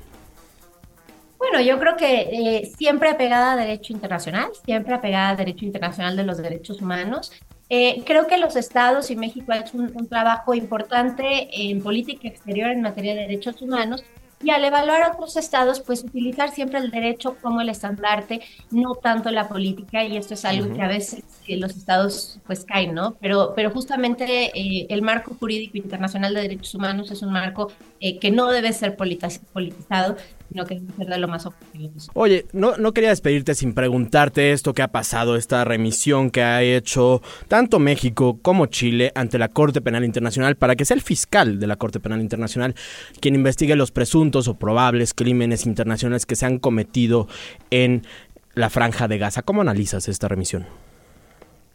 [1.56, 6.14] Bueno, yo creo que eh, siempre apegada a derecho internacional, siempre apegada a derecho internacional
[6.14, 7.32] de los derechos humanos.
[7.70, 12.28] Eh, creo que los estados y México ha hecho un, un trabajo importante en política
[12.28, 14.04] exterior en materia de derechos humanos,
[14.42, 18.94] y al evaluar a otros estados, pues utilizar siempre el derecho como el estandarte, no
[18.94, 20.76] tanto la política, y esto es algo uh -huh.
[20.76, 23.16] que a veces eh, los estados pues caen, ¿no?
[23.18, 28.18] Pero, pero justamente eh, el marco jurídico internacional de derechos humanos es un marco eh,
[28.18, 30.16] que no debe ser politizado,
[30.50, 31.48] de lo más.
[32.14, 36.62] Oye, no, no quería despedirte sin preguntarte esto que ha pasado, esta remisión que ha
[36.62, 41.58] hecho tanto México como Chile ante la Corte Penal Internacional para que sea el fiscal
[41.58, 42.74] de la Corte Penal Internacional
[43.20, 47.28] quien investigue los presuntos o probables crímenes internacionales que se han cometido
[47.70, 48.02] en
[48.54, 49.42] la franja de Gaza.
[49.42, 50.66] ¿Cómo analizas esta remisión?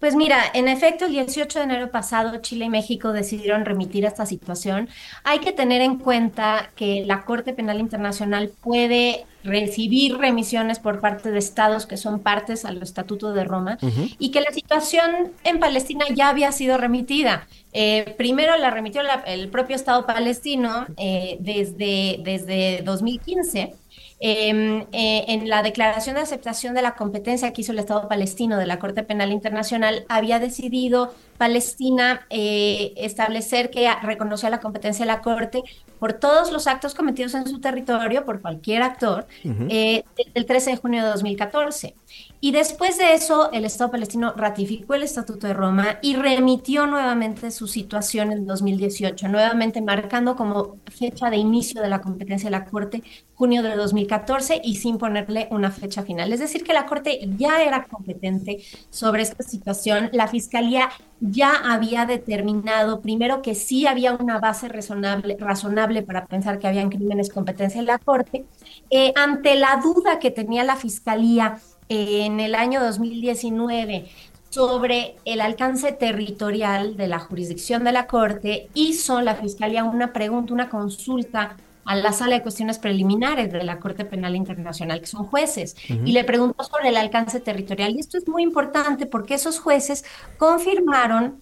[0.02, 4.26] Pues mira, en efecto, el 18 de enero pasado Chile y México decidieron remitir esta
[4.26, 4.90] situación.
[5.24, 11.30] Hay que tener en cuenta que la Corte Penal Internacional puede recibir remisiones por parte
[11.30, 14.16] de estados que son partes al Estatuto de Roma uh -huh.
[14.18, 17.48] y que la situación en Palestina ya había sido remitida.
[17.72, 23.76] Eh, primero la remitió la, el propio Estado palestino eh, desde, desde 2015
[24.24, 28.60] eh, eh, en la declaración de aceptación de la competencia que hizo el Estado palestino
[28.60, 35.12] de la Corte Penal Internacional, había decidido Palestina eh, establecer que reconocía la competencia de
[35.12, 35.64] la Corte
[35.98, 40.04] por todos los actos cometidos en su territorio, por cualquier actor, uh -huh.
[40.36, 41.96] el 13 de junio de 2014.
[42.44, 47.52] Y después de eso, el Estado palestino ratificó el Estatuto de Roma y remitió nuevamente
[47.52, 52.66] su situación en 2018, nuevamente marcando como fecha de inicio de la competencia de la
[52.66, 53.04] Corte
[53.36, 56.34] junio de 2014 y sin ponerle una fecha final.
[56.34, 60.10] Es decir, que la Corte ya era competente sobre esta situación.
[60.12, 66.58] La Fiscalía ya había determinado, primero, que sí había una base razonable, razonable para pensar
[66.58, 68.46] que habían crímenes competencia en la Corte.
[68.90, 71.60] Eh, ante la duda que tenía la Fiscalía
[71.92, 74.06] en el año 2019
[74.50, 80.54] sobre el alcance territorial de la jurisdicción de la Corte, hizo la Fiscalía una pregunta,
[80.54, 85.26] una consulta a la sala de cuestiones preliminares de la Corte Penal Internacional, que son
[85.26, 87.94] jueces, y le preguntó sobre el alcance territorial.
[87.94, 90.06] Y esto es muy importante porque esos jueces
[90.38, 91.42] confirmaron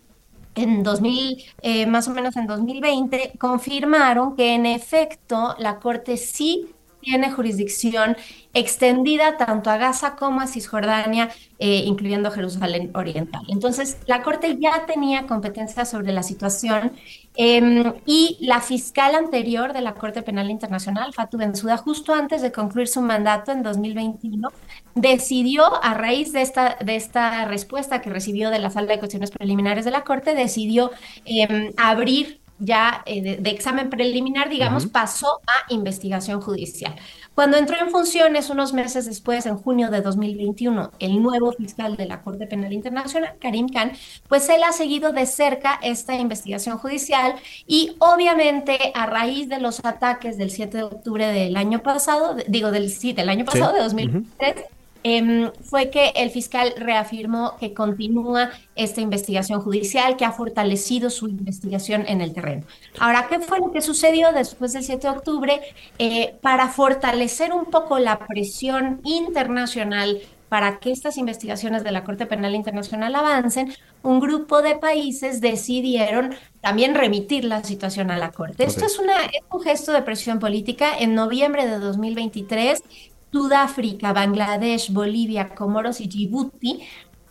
[0.56, 6.74] en 2000, eh, más o menos en 2020, confirmaron que en efecto la Corte sí
[7.02, 8.16] tiene jurisdicción
[8.54, 13.44] extendida tanto a Gaza como a Cisjordania, eh, incluyendo Jerusalén Oriental.
[13.50, 16.94] Entonces, la Corte ya tenía competencia sobre la situación
[17.36, 22.52] em, y la fiscal anterior de la Corte Penal Internacional, Fatou Bensouda, justo antes de
[22.52, 24.50] concluir su mandato en 2021,
[24.96, 29.32] decidió, a raíz de esta, de esta respuesta que recibió de la Sala de Cuestiones
[29.32, 30.92] Preliminares de la Corte, decidió
[31.26, 36.96] em, abrir ya eh, de, examen preliminar, digamos, pasó a investigación judicial.
[37.34, 42.06] Cuando entró en funciones unos meses después, en junio de 2021, el nuevo fiscal de
[42.06, 43.94] la Corte Penal Internacional, Karim Khan,
[44.28, 49.84] pues él ha seguido de cerca esta investigación judicial y obviamente a raíz de los
[49.86, 53.84] ataques del 7 de octubre del año pasado, digo del sí, del año pasado, de
[53.84, 54.66] 2023,
[55.04, 61.28] Em, fue que el fiscal reafirmó que continúa esta investigación judicial, que ha fortalecido su
[61.28, 62.66] investigación en el terreno.
[63.00, 65.62] Ahora, ¿qué fue lo que sucedió después del 7 de octubre?
[66.00, 72.26] Eh, para fortalecer un poco la presión internacional para que estas investigaciones de la Corte
[72.26, 78.66] Penal Internacional avancen, un grupo de países decidieron también remitir la situación a la Corte.
[78.66, 80.98] Esto es, una, es un gesto de presión política.
[80.98, 82.84] En noviembre de 2023,
[83.32, 86.82] Sudáfrica, Bangladesh, Bolivia, Comoros y Djibouti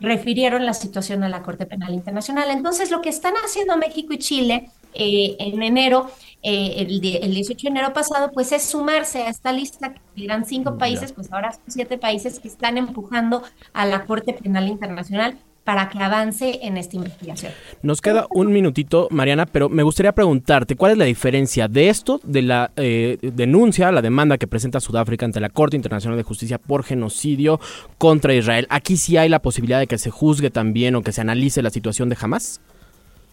[0.01, 2.51] refirieron la situación a la Corte Penal Internacional.
[2.51, 6.11] Entonces, lo que están haciendo México y Chile eh, en enero,
[6.43, 10.79] eh, el, 18 de enero pasado, pues es sumarse a esta lista, que eran cinco
[10.79, 15.37] países, pues ahora son siete países que están empujando a la Corte Penal Internacional
[15.69, 17.53] para que avance en esta investigación.
[17.83, 22.23] Nos queda un minutito, Mariana, pero me gustaría preguntarte, ¿cuál es la diferencia de esto,
[22.25, 26.57] de la eh, denuncia, la demanda que presenta Sudáfrica ante la Corte Internacional de Justicia
[26.57, 27.61] por genocidio
[27.99, 28.67] contra Israel?
[28.71, 31.69] ¿Aquí sí hay la posibilidad de que se juzgue también o que se analice la
[31.69, 32.63] situación de Hamas?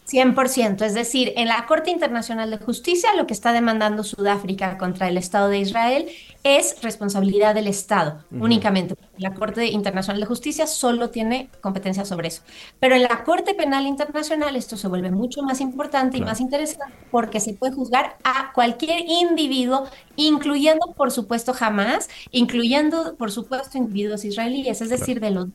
[0.07, 5.07] 100%, es decir, en la Corte Internacional de Justicia lo que está demandando Sudáfrica contra
[5.07, 6.07] el Estado de Israel
[6.43, 8.95] es responsabilidad del Estado únicamente.
[9.17, 12.43] La Corte Internacional de Justicia solo tiene competencia sobre eso.
[12.79, 16.93] Pero en la Corte Penal Internacional esto se vuelve mucho más importante y más interesante
[17.09, 19.87] porque se puede juzgar a cualquier individuo,
[20.17, 25.47] incluyendo, por supuesto, jamás, incluyendo, por supuesto, individuos israelíes, es decir, de los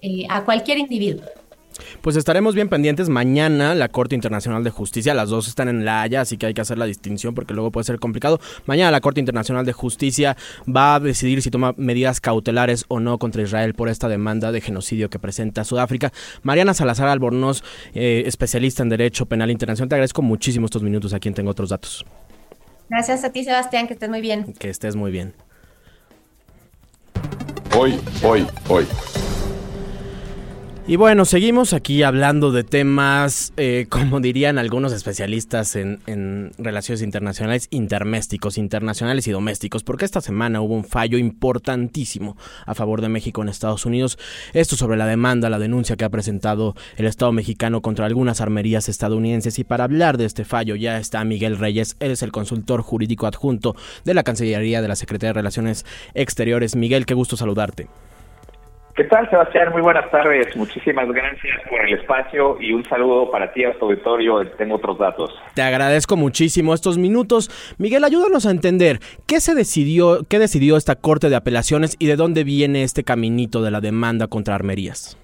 [0.00, 1.24] eh, a cualquier individuo.
[2.00, 5.14] Pues estaremos bien pendientes mañana la Corte Internacional de Justicia.
[5.14, 7.70] Las dos están en La Haya, así que hay que hacer la distinción porque luego
[7.70, 8.40] puede ser complicado.
[8.66, 10.36] Mañana la Corte Internacional de Justicia
[10.66, 14.60] va a decidir si toma medidas cautelares o no contra Israel por esta demanda de
[14.60, 16.12] genocidio que presenta Sudáfrica.
[16.42, 17.62] Mariana Salazar Albornoz,
[17.94, 21.70] eh, especialista en Derecho Penal Internacional, te agradezco muchísimo estos minutos aquí en Tengo Otros
[21.70, 22.04] Datos.
[22.88, 24.54] Gracias a ti, Sebastián, que estés muy bien.
[24.54, 25.34] Que estés muy bien.
[27.76, 28.86] Hoy, hoy, hoy.
[30.90, 36.00] Y bueno, seguimos aquí hablando de temas, eh, como dirían algunos especialistas en,
[36.56, 43.02] relaciones internacionales, intermésticos, internacionales y domésticos, porque esta semana hubo un fallo importantísimo a favor
[43.02, 44.18] de México en Estados Unidos.
[44.54, 48.88] Esto sobre la demanda, la denuncia que ha presentado el Estado mexicano contra algunas armerías
[48.88, 49.58] estadounidenses.
[49.58, 53.26] Y para hablar de este fallo ya está Miguel Reyes, él es el consultor jurídico
[53.26, 56.76] adjunto de la Cancillería de la Secretaría de Relaciones Exteriores.
[56.76, 57.88] Miguel, qué gusto saludarte.
[58.98, 59.70] ¿Qué tal, Sebastián?
[59.70, 60.56] Muy buenas tardes.
[60.56, 64.44] Muchísimas gracias por el espacio y un saludo para ti a tu auditorio.
[64.56, 65.30] Tengo otros datos.
[65.54, 67.48] Te agradezco muchísimo estos minutos.
[67.78, 72.16] Miguel, ayúdanos a entender qué se decidió, qué decidió esta Corte de Apelaciones y de
[72.16, 75.16] dónde viene este caminito de la demanda contra armerías.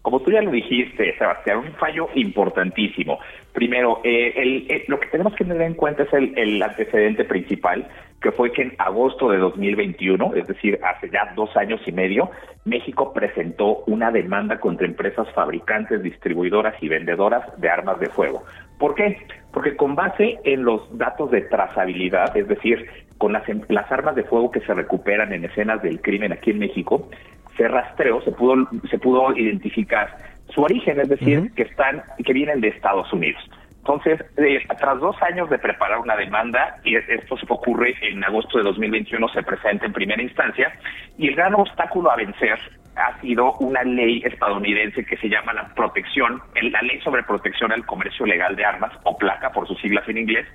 [0.00, 3.18] Como tú ya lo dijiste, Sebastián, un fallo importantísimo.
[3.52, 7.88] Primero, eh, eh, lo que tenemos que tener en cuenta es el, antecedente principal,
[8.20, 12.30] que fue que en agosto de 2021, es decir, hace ya dos años y medio,
[12.64, 18.42] México presentó una demanda contra empresas fabricantes, distribuidoras y vendedoras de armas de fuego.
[18.78, 19.18] ¿Por qué?
[19.52, 24.24] Porque con base en los datos de trazabilidad, es decir, con las, las armas de
[24.24, 27.08] fuego que se recuperan en escenas del crimen aquí en México,
[27.56, 32.60] se rastreó, se pudo, se pudo identificar su origen, es decir, que están, que vienen
[32.60, 33.42] de Estados Unidos.
[33.78, 38.58] Entonces, eh, tras dos años de preparar una demanda, y esto se ocurre en agosto
[38.58, 40.72] de 2021, se presenta en primera instancia,
[41.16, 42.58] y el gran obstáculo a vencer
[42.96, 47.86] ha sido una ley estadounidense que se llama la protección, la ley sobre protección al
[47.86, 50.46] comercio legal de armas, o placa por sus siglas en inglés,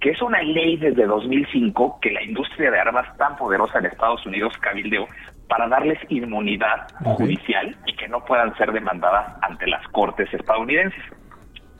[0.00, 4.26] que es una ley desde 2005 que la industria de armas tan poderosa en Estados
[4.26, 5.08] Unidos cabildeó
[5.48, 11.02] para darles inmunidad judicial y que no puedan ser demandadas ante las cortes estadounidenses.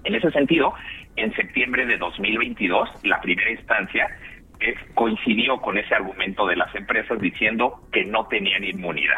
[0.05, 0.73] En ese sentido,
[1.17, 4.09] en septiembre de 2022, la primera instancia
[4.95, 9.17] coincidió con ese argumento de las empresas diciendo que no tenían inmunidad.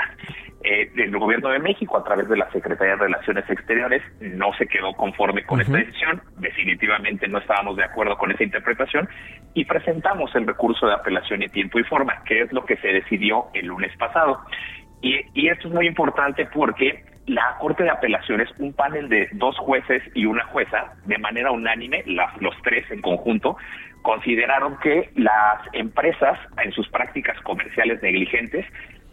[0.64, 4.66] Eh, el gobierno de México, a través de la Secretaría de Relaciones Exteriores, no se
[4.66, 9.08] quedó conforme con esta decisión, definitivamente no estábamos de acuerdo con esa interpretación
[9.54, 12.88] y presentamos el recurso de apelación en tiempo y forma, que es lo que se
[12.88, 14.40] decidió el lunes pasado.
[15.00, 19.56] Y, y esto es muy importante porque la Corte de Apelaciones, un panel de dos
[19.58, 23.56] jueces y una jueza, de manera unánime, los tres en conjunto,
[24.08, 28.64] consideraron que las empresas en sus prácticas comerciales negligentes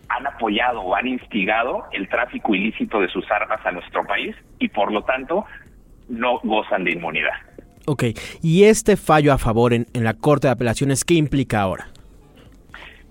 [0.07, 4.69] han apoyado o han instigado el tráfico ilícito de sus armas a nuestro país y
[4.69, 5.43] por lo tanto
[6.07, 7.33] no gozan de inmunidad.
[7.87, 8.05] Ok,
[8.41, 11.87] y este fallo a favor en, en la Corte de Apelaciones, ¿qué implica ahora?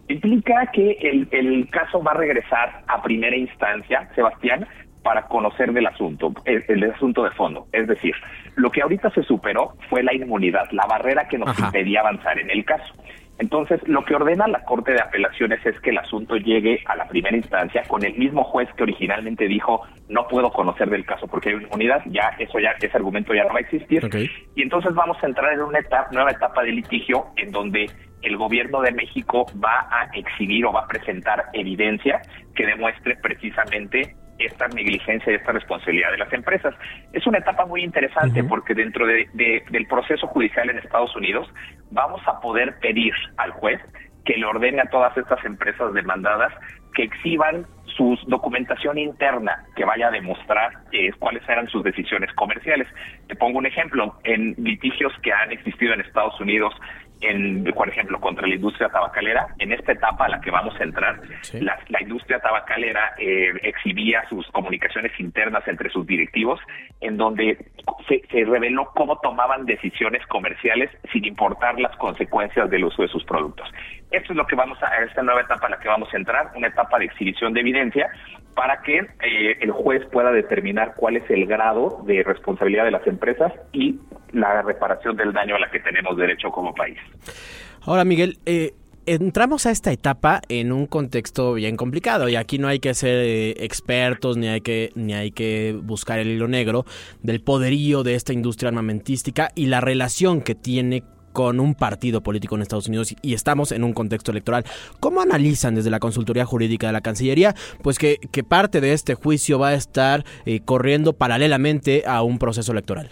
[0.09, 4.67] Implica que el, el caso va a regresar a primera instancia, Sebastián,
[5.05, 7.67] para conocer del asunto, el, asunto de fondo.
[7.73, 8.15] Es decir,
[8.57, 12.51] lo que ahorita se superó fue la inmunidad, la barrera que nos impedía avanzar en
[12.51, 12.93] el caso.
[13.39, 17.07] Entonces, lo que ordena la Corte de Apelaciones es que el asunto llegue a la
[17.07, 21.51] primera instancia con el mismo juez que originalmente dijo no puedo conocer del caso porque
[21.51, 24.09] hay inmunidad, ya eso ya ese argumento ya no va a existir.
[24.55, 27.91] Y entonces vamos a entrar en una etapa, nueva etapa de litigio en donde
[28.23, 32.23] el gobierno de México va a exhibir o va a presentar evidencia
[32.55, 34.15] que demuestre precisamente
[34.47, 36.75] esta negligencia y esta responsabilidad de las empresas.
[37.13, 41.49] Es una etapa muy interesante porque dentro de, del proceso judicial en Estados Unidos
[41.91, 43.81] vamos a poder pedir al juez
[44.25, 46.53] que le ordene a todas estas empresas demandadas
[46.95, 47.67] que exhiban
[47.97, 52.89] su documentación interna que vaya a demostrar eh, cuáles eran sus decisiones comerciales.
[53.29, 56.75] Te pongo un ejemplo, en litigios que han existido en Estados Unidos
[57.21, 60.85] en, por ejemplo, contra la industria tabacalera, en esta etapa a la que vamos a
[60.85, 61.21] entrar,
[61.53, 66.61] la, industria tabacalera eh, exhibía sus comunicaciones internas entre sus directivos,
[67.01, 67.59] en donde
[68.09, 73.69] se, reveló cómo tomaban decisiones comerciales sin importar las consecuencias del uso de sus productos.
[74.11, 76.17] Esto es lo que vamos a, a esta nueva etapa a la que vamos a
[76.17, 78.11] entrar, una etapa de exhibición de evidencia
[78.55, 83.07] para que eh, el juez pueda determinar cuál es el grado de responsabilidad de las
[83.07, 83.99] empresas y
[84.33, 86.99] la reparación del daño a la que tenemos derecho como país.
[87.83, 88.73] Ahora, Miguel, eh,
[89.07, 93.17] entramos a esta etapa en un contexto bien complicado y aquí no hay que ser
[93.17, 96.85] eh, expertos ni hay que ni hay que buscar el hilo negro
[97.23, 101.03] del poderío de esta industria armamentística y la relación que tiene
[101.35, 104.65] con un partido político en Estados Unidos y estamos en un contexto electoral.
[105.01, 108.19] ¿Cómo analizan desde la consultoría jurídica de la Cancillería pues que,
[108.49, 113.11] parte de este juicio va a estar eh, corriendo paralelamente a un proceso electoral?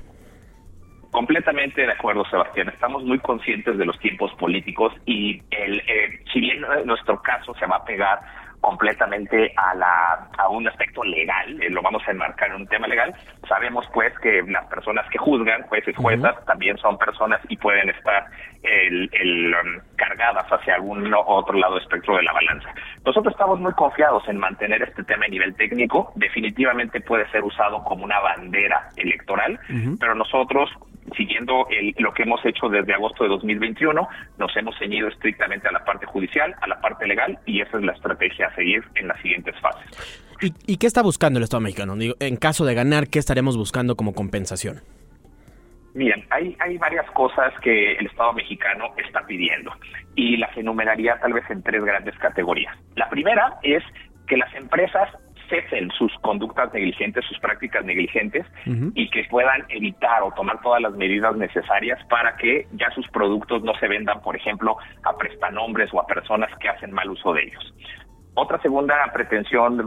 [1.11, 2.69] Completamente de acuerdo, Sebastián.
[2.69, 7.67] Estamos muy conscientes de los tiempos políticos y el, eh, si bien nuestro caso se
[7.67, 8.21] va a pegar
[8.63, 12.87] completamente a, la, a un aspecto legal, eh, lo vamos a enmarcar en un tema
[12.87, 13.13] legal,
[13.49, 18.25] sabemos pues que las personas que juzgan, jueces, juezas, también son personas y pueden estar
[18.63, 22.73] el, el, um, cargadas hacia algún otro lado del espectro de la balanza.
[23.05, 27.83] Nosotros estamos muy confiados en mantener este tema a nivel técnico, definitivamente puede ser usado
[27.83, 29.59] como una bandera electoral,
[29.99, 30.71] pero nosotros
[31.17, 31.67] siguiendo
[31.99, 34.09] lo que hemos hecho desde agosto de 2021,
[34.39, 37.85] nos hemos ceñido estrictamente a la parte judicial, a la parte legal, y esa es
[37.85, 40.29] la estrategia a seguir en las siguientes fases.
[40.67, 41.95] ¿Y, qué está buscando el Estado mexicano?
[41.95, 44.81] Digo, en caso de ganar, ¿qué estaremos buscando como compensación?
[45.95, 49.73] Miren, hay, hay varias cosas que el Estado mexicano está pidiendo
[50.17, 52.77] y las enumeraría tal vez en tres grandes categorías.
[52.97, 53.85] La primera es
[54.27, 55.09] que las empresas
[55.97, 58.47] sus conductas negligentes, sus prácticas negligentes
[58.95, 63.63] y que puedan evitar o tomar todas las medidas necesarias para que ya sus productos
[63.63, 67.43] no se vendan, por ejemplo, a prestanombres o a personas que hacen mal uso de
[67.43, 67.75] ellos.
[68.35, 69.87] Otra segunda pretensión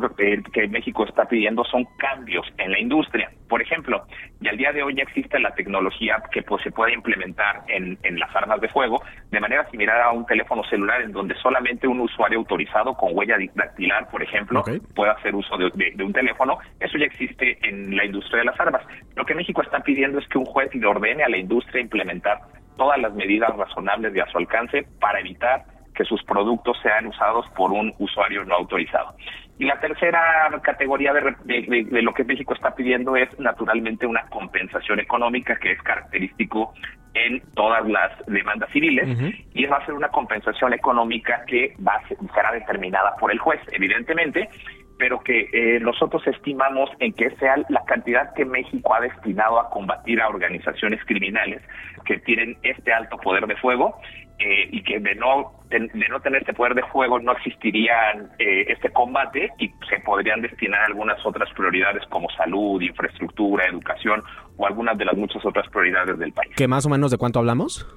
[0.53, 3.31] que México está pidiendo son cambios en la industria.
[3.49, 4.05] Por ejemplo,
[4.39, 7.97] y al día de hoy ya existe la tecnología que pues, se puede implementar en,
[8.19, 11.99] las armas de fuego de manera similar a un teléfono celular en donde solamente un
[12.01, 16.59] usuario autorizado con huella dactilar, por ejemplo, puede hacer uso de, de, un teléfono.
[16.79, 18.83] Eso ya existe en la industria de las armas.
[19.15, 22.41] Lo que México está pidiendo es que un juez le ordene a la industria implementar
[22.77, 25.65] todas las medidas razonables de a su alcance para evitar
[25.95, 29.15] que sus productos sean usados por un usuario no autorizado.
[29.57, 35.57] Y la tercera categoría de, lo que México está pidiendo es naturalmente una compensación económica
[35.57, 36.73] que es característico
[37.13, 39.07] en todas las demandas civiles
[39.53, 43.39] y va a ser una compensación económica que va a ser, será determinada por el
[43.39, 44.49] juez, evidentemente,
[44.97, 49.69] pero que eh, nosotros estimamos en que sea la cantidad que México ha destinado a
[49.69, 51.61] combatir a organizaciones criminales
[52.05, 53.99] que tienen este alto poder de fuego
[54.39, 55.79] eh, y que de no de,
[56.09, 57.95] no tener este poder de juego no existiría
[58.37, 64.21] eh, este combate y se podrían destinar algunas otras prioridades como salud, infraestructura, educación
[64.57, 66.53] o algunas de las muchas otras prioridades del país.
[66.55, 67.87] ¿Qué más o menos de cuánto hablamos?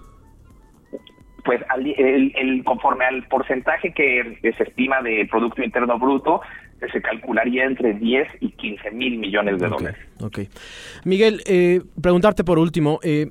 [1.44, 6.42] Pues el, conforme al porcentaje que se estima del Producto Interno Bruto,
[6.93, 9.99] se calcularía entre 10 y 15 mil millones de dólares.
[10.20, 10.41] Ok.
[11.05, 13.29] Miguel, eh, preguntarte por último, eh,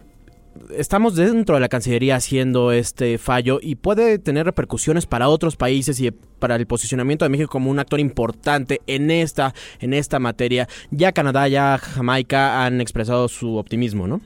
[0.76, 6.00] estamos dentro de la Cancillería haciendo este fallo y puede tener repercusiones para otros países
[6.00, 10.68] y para el posicionamiento de México como un actor importante en esta, en esta materia.
[10.92, 14.22] Ya Canadá, ya Jamaica han expresado su optimismo, ¿no?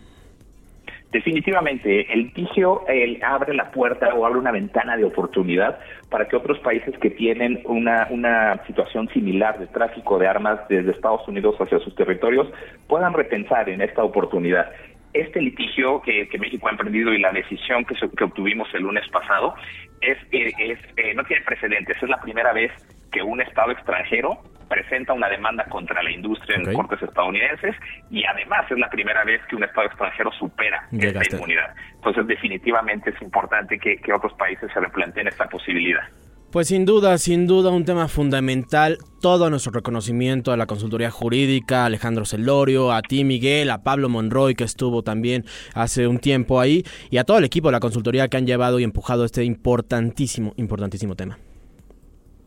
[1.12, 2.84] Definitivamente, el litigio
[3.22, 5.78] abre la puerta o abre una ventana de oportunidad
[6.10, 10.92] para que otros países que tienen una, una situación similar de tráfico de armas desde
[10.92, 12.48] Estados Unidos hacia sus territorios
[12.88, 14.72] puedan repensar en esta oportunidad
[15.14, 19.54] este litigio que, México ha emprendido y la decisión que, que obtuvimos el lunes pasado
[20.02, 21.98] es, eh, es eh, no tiene precedentes.
[22.02, 22.72] Es la primera vez
[23.12, 24.42] que un Estado extranjero
[24.72, 27.76] presenta una demanda contra la industria en cortes estadounidenses
[28.10, 31.76] y además es la primera vez que un Estado extranjero supera esta inmunidad.
[31.96, 36.04] Entonces definitivamente es importante que, que otros países se replanteen esta posibilidad.
[36.52, 38.98] Pues sin duda, sin duda un tema fundamental.
[39.22, 44.10] Todo nuestro reconocimiento a la consultoría jurídica, a Alejandro Celorio, a ti Miguel, a Pablo
[44.10, 45.46] Monroy que estuvo también
[45.76, 48.80] hace un tiempo ahí y a todo el equipo de la consultoría que han llevado
[48.80, 51.38] y empujado este importantísimo, importantísimo tema.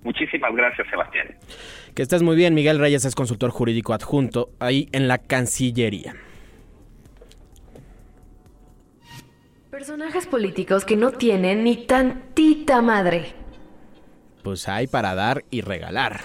[0.05, 1.35] Muchísimas gracias, Sebastián.
[1.95, 2.55] Que estés muy bien.
[2.55, 6.15] Miguel Reyes es consultor jurídico adjunto ahí en la Cancillería.
[9.71, 13.44] Personajes políticos que no tienen ni tantita madre
[14.45, 16.21] pues hay para dar y regalar.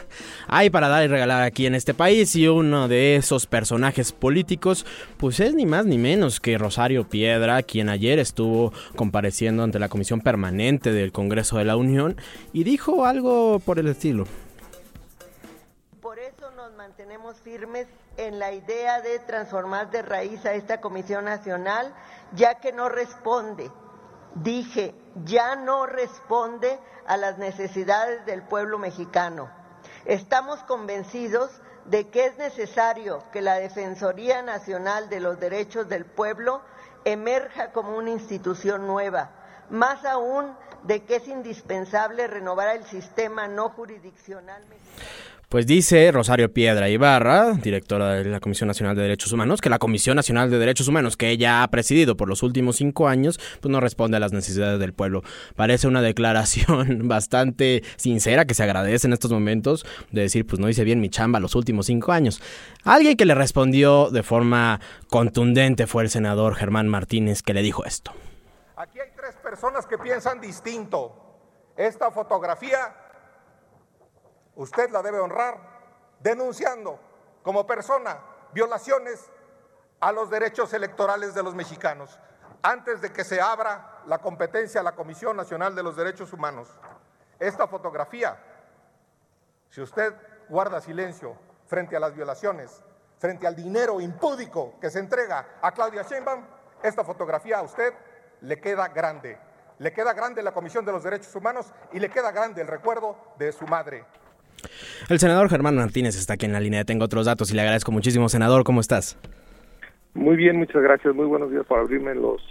[0.48, 4.86] Hay para dar y regalar aquí en este país y uno de esos personajes políticos
[5.18, 9.90] pues es ni más ni menos que Rosario Piedra, quien ayer estuvo compareciendo ante la
[9.90, 12.18] Comisión Permanente del Congreso de la Unión
[12.54, 14.26] y dijo algo por el estilo.
[16.02, 21.24] Por eso nos mantenemos firmes en la idea de transformar de raíz a esta Comisión
[21.24, 21.94] Nacional,
[22.36, 23.72] ya que no responde,
[24.36, 29.50] dije, ya no responde a las necesidades del pueblo mexicano.
[30.06, 31.52] Estamos convencidos
[31.86, 36.62] de que es necesario que la Defensoría Nacional de los Derechos del Pueblo
[37.06, 39.32] emerja como una institución nueva,
[39.70, 45.29] más aún de que es indispensable renovar el sistema no jurisdiccional mexicano.
[45.50, 49.80] Pues dice Rosario Piedra Ibarra, directora de la Comisión Nacional de Derechos Humanos, que la
[49.80, 53.72] Comisión Nacional de Derechos Humanos, que ella ha presidido por los últimos cinco años, pues
[53.72, 55.24] no responde a las necesidades del pueblo.
[55.56, 60.70] Parece una declaración bastante sincera que se agradece en estos momentos de decir, pues no
[60.70, 62.44] hice bien mi chamba los últimos cinco años.
[62.84, 64.80] Alguien que le respondió de forma
[65.10, 68.14] contundente fue el senador Germán Martínez, que le dijo esto.
[68.76, 71.12] Aquí hay tres personas que piensan distinto.
[71.76, 73.09] Esta fotografía
[74.60, 75.58] usted la debe honrar
[76.20, 77.00] denunciando
[77.44, 78.20] como persona
[78.52, 79.32] violaciones
[80.02, 82.20] a los derechos electorales de los mexicanos
[82.62, 86.68] antes de que se abra la competencia a la Comisión Nacional de los Derechos Humanos.
[87.40, 88.38] Esta fotografía,
[89.70, 90.14] si usted
[90.50, 91.38] guarda silencio
[91.68, 92.84] frente a las violaciones,
[93.18, 96.44] frente al dinero impúdico que se entrega a Claudia Sheinbaum,
[96.84, 97.94] esta fotografía a usted
[98.42, 99.40] le queda grande.
[99.78, 103.16] Le queda grande la Comisión de los Derechos Humanos y le queda grande el recuerdo
[103.38, 104.06] de su madre.
[105.10, 106.84] El senador Germán Martínez está aquí en la línea.
[106.86, 108.30] Tengo otros datos y le agradezco muchísimo.
[108.30, 109.18] Senador, ¿cómo estás?
[110.14, 111.14] Muy bien, muchas gracias.
[111.16, 112.42] Muy buenos días por abrirme los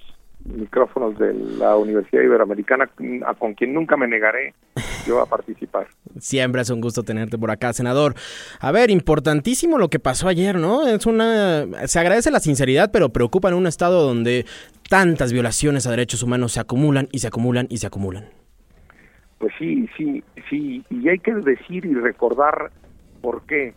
[0.45, 2.89] micrófonos de la Universidad Iberoamericana,
[3.39, 4.55] con quien nunca me negaré
[5.07, 5.89] yo a participar.
[6.19, 8.15] Siempre es un gusto tenerte por acá, senador.
[8.61, 10.87] A ver, importantísimo lo que pasó ayer, ¿no?
[10.87, 14.47] Es una se agradece la sinceridad, pero preocupa en un estado donde
[14.89, 18.31] tantas violaciones a derechos humanos se acumulan y se acumulan y se acumulan.
[19.39, 22.71] Pues sí, sí, sí, y hay que decir y recordar
[23.23, 23.75] por qué.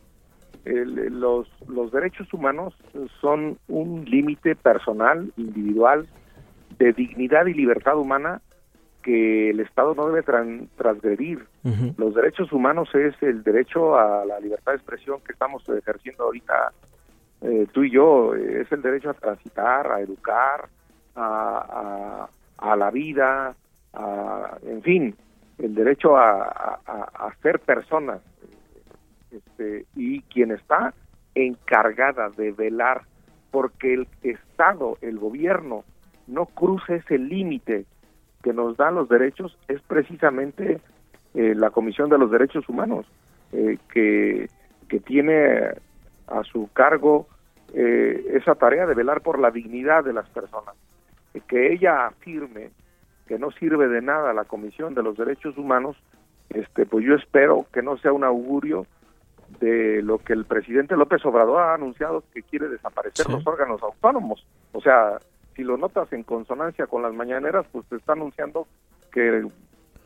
[0.66, 2.76] los, los derechos humanos
[3.20, 6.08] son un límite personal, individual,
[6.78, 8.42] de dignidad y libertad humana
[9.04, 10.24] que el Estado no debe
[10.78, 11.46] transgredir.
[11.98, 16.72] Los derechos humanos es el derecho a la libertad de expresión que estamos ejerciendo ahorita
[17.42, 20.70] eh, tú y yo, es el derecho a transitar, a educar,
[21.16, 23.56] a, a, a la vida,
[23.94, 25.16] a, en fin,
[25.62, 26.80] el derecho a,
[27.42, 28.22] ser personas
[29.32, 30.94] este, y quien está
[31.36, 33.04] encargada de velar
[33.52, 35.84] porque el Estado, el gobierno,
[36.28, 37.86] no cruce ese límite
[38.44, 40.80] que nos dan los derechos es precisamente
[41.34, 43.06] eh, la Comisión de los Derechos Humanos,
[43.52, 44.50] eh, que,
[44.88, 45.74] que tiene
[46.28, 47.28] a su cargo
[47.74, 50.76] eh, esa tarea de velar por la dignidad de las personas.
[51.48, 52.72] que ella afirme
[53.32, 55.96] que no sirve de nada la Comisión de los Derechos Humanos,
[56.50, 58.86] este, pues yo espero que no sea un augurio
[59.62, 63.32] de lo que el presidente López Obrador ha anunciado que quiere desaparecer Sí.
[63.32, 64.46] los órganos autónomos.
[64.74, 65.18] O sea,
[65.56, 68.68] si lo notas en consonancia con las mañaneras, pues te está anunciando
[69.14, 69.48] que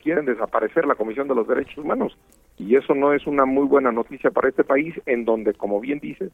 [0.03, 2.15] quieren desaparecer la Comisión de los Derechos Humanos.
[2.59, 5.97] Y eso no es una muy buena noticia para este país, en donde, como bien
[5.97, 6.31] dices,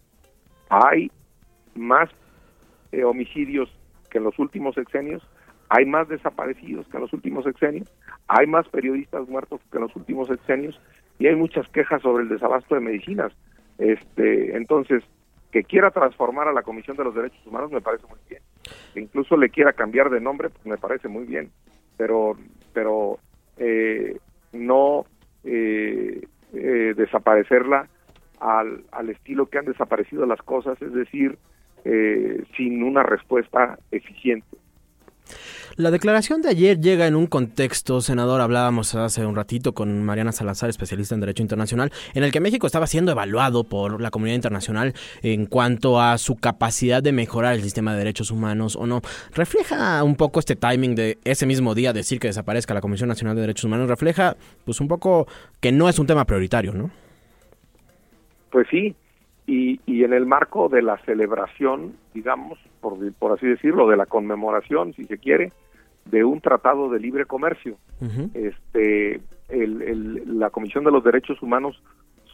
[0.67, 1.09] hay
[1.73, 2.09] más
[2.91, 3.69] eh, homicidios
[4.09, 5.25] que en los últimos sexenios,
[5.73, 7.87] hay más desaparecidos que en los últimos sexenios,
[8.27, 10.77] hay más periodistas muertos que en los últimos sexenios
[11.17, 13.31] y hay muchas quejas sobre el desabasto de medicinas.
[13.77, 15.01] Este, entonces,
[15.49, 18.41] que quiera transformar a la Comisión de los Derechos Humanos me parece muy bien.
[18.93, 21.49] Que incluso le quiera cambiar de nombre, pues me parece muy bien.
[21.95, 22.35] Pero,
[22.73, 23.19] pero
[23.55, 24.17] eh,
[24.51, 25.05] no
[25.45, 27.87] eh, eh, desaparecerla
[28.41, 31.37] al, al estilo que han desaparecido las cosas, es decir,
[31.85, 34.57] eh, sin una respuesta eficiente.
[35.77, 40.33] La declaración de ayer llega en un contexto, senador, hablábamos hace un ratito con Mariana
[40.33, 44.35] Salazar, especialista en Derecho Internacional, en el que México estaba siendo evaluado por la comunidad
[44.35, 49.01] internacional en cuanto a su capacidad de mejorar el sistema de derechos humanos o no.
[49.33, 53.35] ¿Refleja un poco este timing de ese mismo día decir que desaparezca la Comisión Nacional
[53.35, 53.87] de Derechos Humanos?
[53.87, 55.27] Refleja pues un poco
[55.61, 56.91] que no es un tema prioritario, ¿no?
[58.51, 58.93] Pues sí,
[59.51, 64.05] y, y en el marco de la celebración, digamos, por, por así decirlo, de la
[64.05, 65.51] conmemoración, si se quiere,
[66.05, 67.77] de un tratado de libre comercio.
[68.33, 71.81] Este, el- el- la Comisión de los Derechos Humanos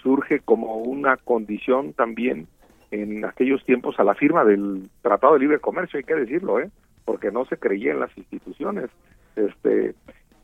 [0.03, 2.47] surge como una condición también
[2.91, 6.70] en aquellos tiempos a la firma del Tratado de Libre Comercio, hay que decirlo, ¿eh?
[7.03, 8.89] porque no se creía en las instituciones.
[9.36, 9.93] Este,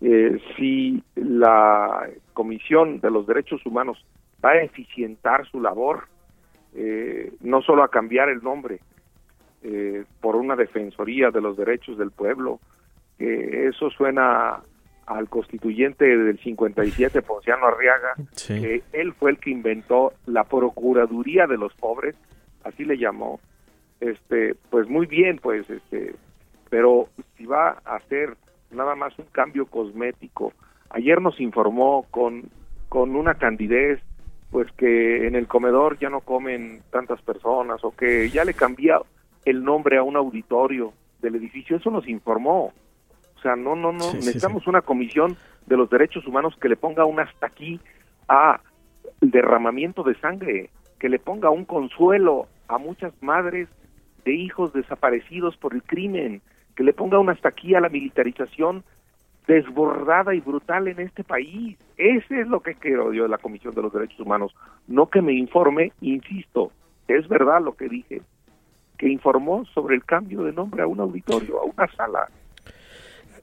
[0.02, 4.04] eh, si la Comisión de los Derechos Humanos
[4.44, 6.06] va a eficientar su labor,
[6.76, 8.80] eh, no solo a cambiar el nombre
[9.64, 12.60] eh, por una defensoría de los derechos del pueblo,
[13.18, 14.62] que eso suena
[15.06, 18.16] al constituyente del 57, Ponciano Arriaga,
[18.48, 22.16] que él fue el que inventó la Procuraduría de los Pobres,
[22.64, 23.40] así le llamó.
[24.00, 26.16] Este, pues muy bien, pues, este,
[26.70, 27.08] pero
[27.38, 28.36] si va a hacer
[28.72, 30.54] nada más un cambio cosmético,
[30.90, 32.50] ayer nos informó con,
[32.90, 34.02] con una candidez,
[34.54, 39.04] pues que en el comedor ya no comen tantas personas o que ya le cambió
[39.46, 40.94] el nombre a un auditorio
[41.24, 42.72] del edificio, eso nos informó.
[43.36, 45.36] O sea, no, no, no, Sí, sí, necesitamos una comisión
[45.66, 47.80] de los derechos humanos que le ponga un hasta aquí
[48.28, 48.62] a
[49.22, 53.68] el derramamiento de sangre, que le ponga un consuelo a muchas madres
[54.24, 56.44] de hijos desaparecidos por el crimen,
[56.76, 58.84] que le ponga un hasta aquí a la militarización
[59.48, 61.78] desbordada y brutal en este país.
[61.98, 64.56] Ese es lo que quiero yo de la Comisión de los Derechos Humanos.
[64.88, 66.72] No que me informe, insisto,
[67.08, 68.22] es verdad lo que dije,
[68.98, 72.30] que informó sobre el cambio de nombre a un auditorio, a una sala.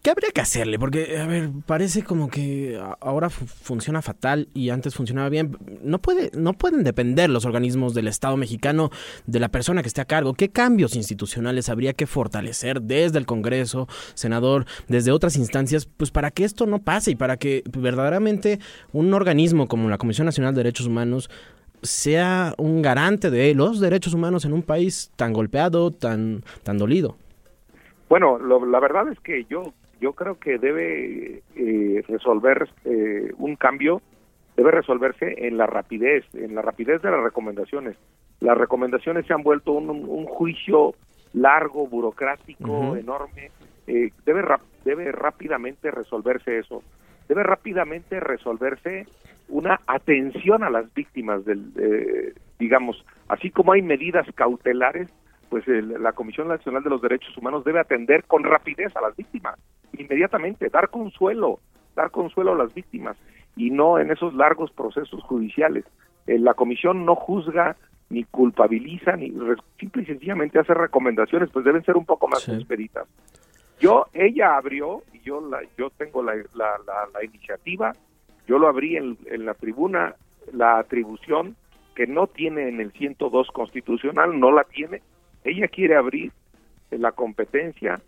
[0.03, 0.79] ¿Qué habría que hacerle?
[0.79, 5.59] Porque, a ver, parece como que ahora fu- funciona fatal y antes funcionaba bien.
[5.83, 8.89] No, puede, no pueden depender los organismos del Estado mexicano
[9.27, 10.33] de la persona que esté a cargo.
[10.33, 16.31] ¿Qué cambios institucionales habría que fortalecer desde el Congreso, senador, desde otras instancias, pues para
[16.31, 18.59] que esto no pase y para que verdaderamente
[18.93, 21.29] un organismo como la Comisión Nacional de Derechos Humanos
[21.83, 27.17] sea un garante de los derechos humanos en un país tan golpeado, tan, tan dolido?
[28.09, 33.57] Bueno, lo- la verdad es que yo yo creo que debe eh, resolver eh, un
[33.57, 34.01] cambio,
[34.57, 37.97] debe resolverse en la rapidez, en la rapidez de las recomendaciones.
[38.41, 40.95] Las recomendaciones se han vuelto un, juicio
[41.35, 43.51] largo, burocrático, enorme.
[43.87, 44.43] Eh, debe
[44.85, 46.83] debe rápidamente resolverse eso.
[47.29, 49.07] Debe rápidamente resolverse
[49.49, 55.09] una atención a las víctimas del, eh, digamos, así como hay medidas cautelares,
[55.49, 59.17] pues el- la Comisión Nacional de los Derechos Humanos debe atender con rapidez a las
[59.17, 59.59] víctimas,
[59.99, 61.61] inmediatamente, dar consuelo,
[61.97, 63.17] dar consuelo a las víctimas
[63.57, 65.85] y no en esos largos procesos judiciales.
[66.27, 67.77] Eh, la Comisión no juzga
[68.09, 72.43] ni culpabiliza, ni re- simple y sencillamente hace recomendaciones, pues deben ser un poco más
[72.57, 73.07] expeditas.
[73.81, 77.93] Yo, ella abrió, y yo, la, yo tengo la, la, la- la iniciativa,
[78.47, 80.15] yo lo abrí en, en la tribuna,
[80.53, 81.57] la atribución
[81.95, 85.03] que no tiene en el 102 constitucional, no la tiene,
[85.45, 86.33] ella quiere abrir
[86.91, 88.01] la competencia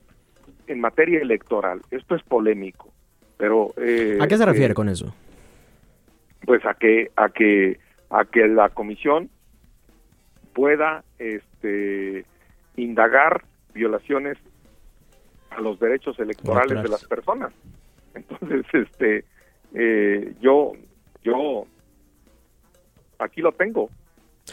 [0.73, 1.81] en materia electoral.
[1.91, 2.93] Esto es polémico,
[3.37, 3.73] pero...
[3.77, 5.15] eh, ¿A qué se refiere eh, con eso?
[6.45, 7.79] pues a que a que
[8.11, 9.31] a que la comisión
[10.53, 12.25] pueda este
[12.77, 14.39] indagar violaciones
[15.51, 17.53] a los derechos electorales de las personas
[18.15, 19.25] entonces este
[19.75, 20.73] eh, yo
[21.23, 21.67] yo
[23.19, 23.89] aquí lo tengo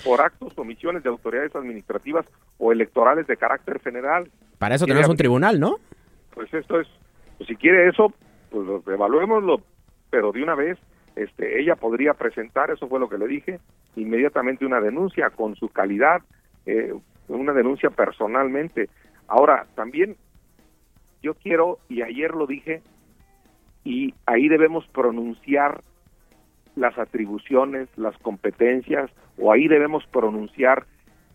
[0.03, 2.25] por actos o omisiones de autoridades administrativas
[2.57, 5.77] o electorales de carácter general Para eso tenemos un tribunal, ¿no?
[6.39, 6.87] Pues esto es
[7.37, 8.13] Pues si quiere eso,
[8.49, 9.61] pues lo- evaluémoslo,
[10.09, 10.77] pero de una vez,
[11.17, 13.59] este, ella podría presentar, eso fue lo que le dije,
[13.97, 16.21] inmediatamente una denuncia con su calidad,
[16.65, 16.93] eh,
[17.27, 18.89] una denuncia personalmente.
[19.27, 20.15] Ahora, también
[21.21, 22.81] yo quiero, y ayer lo dije,
[23.83, 25.81] y ahí debemos pronunciar
[26.75, 30.85] las atribuciones, las competencias, o ahí debemos pronunciar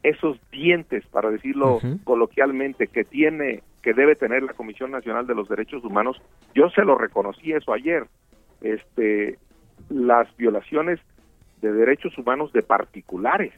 [0.02, 5.46] esos dientes, para decirlo coloquialmente, que tiene, que debe tener la Comisión Nacional de los
[5.46, 6.20] Derechos Humanos.
[6.54, 8.06] Yo se lo reconocí eso ayer.
[8.62, 9.38] Este,
[9.90, 10.98] las violaciones
[11.60, 13.52] de derechos humanos de particulares.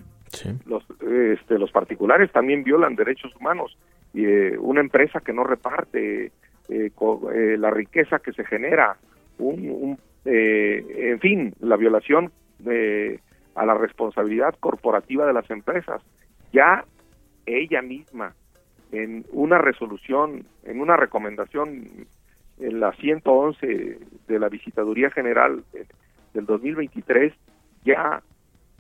[0.67, 3.79] Los, este, los particulares también violan derechos humanos.
[4.13, 6.33] Y, eh, una empresa que no reparte
[6.69, 8.97] eh, co- eh, la riqueza que se genera,
[9.39, 12.33] un, un, eh, en fin, la violación
[12.69, 13.21] eh,
[13.55, 16.03] a la responsabilidad corporativa de las empresas.
[16.53, 16.85] Ya
[17.47, 18.35] ella misma,
[18.93, 22.07] en una resolución, en una recomendación
[22.59, 25.87] en la 111 de la Visitaduría General eh,
[26.33, 27.33] del 2023,
[27.85, 28.23] ya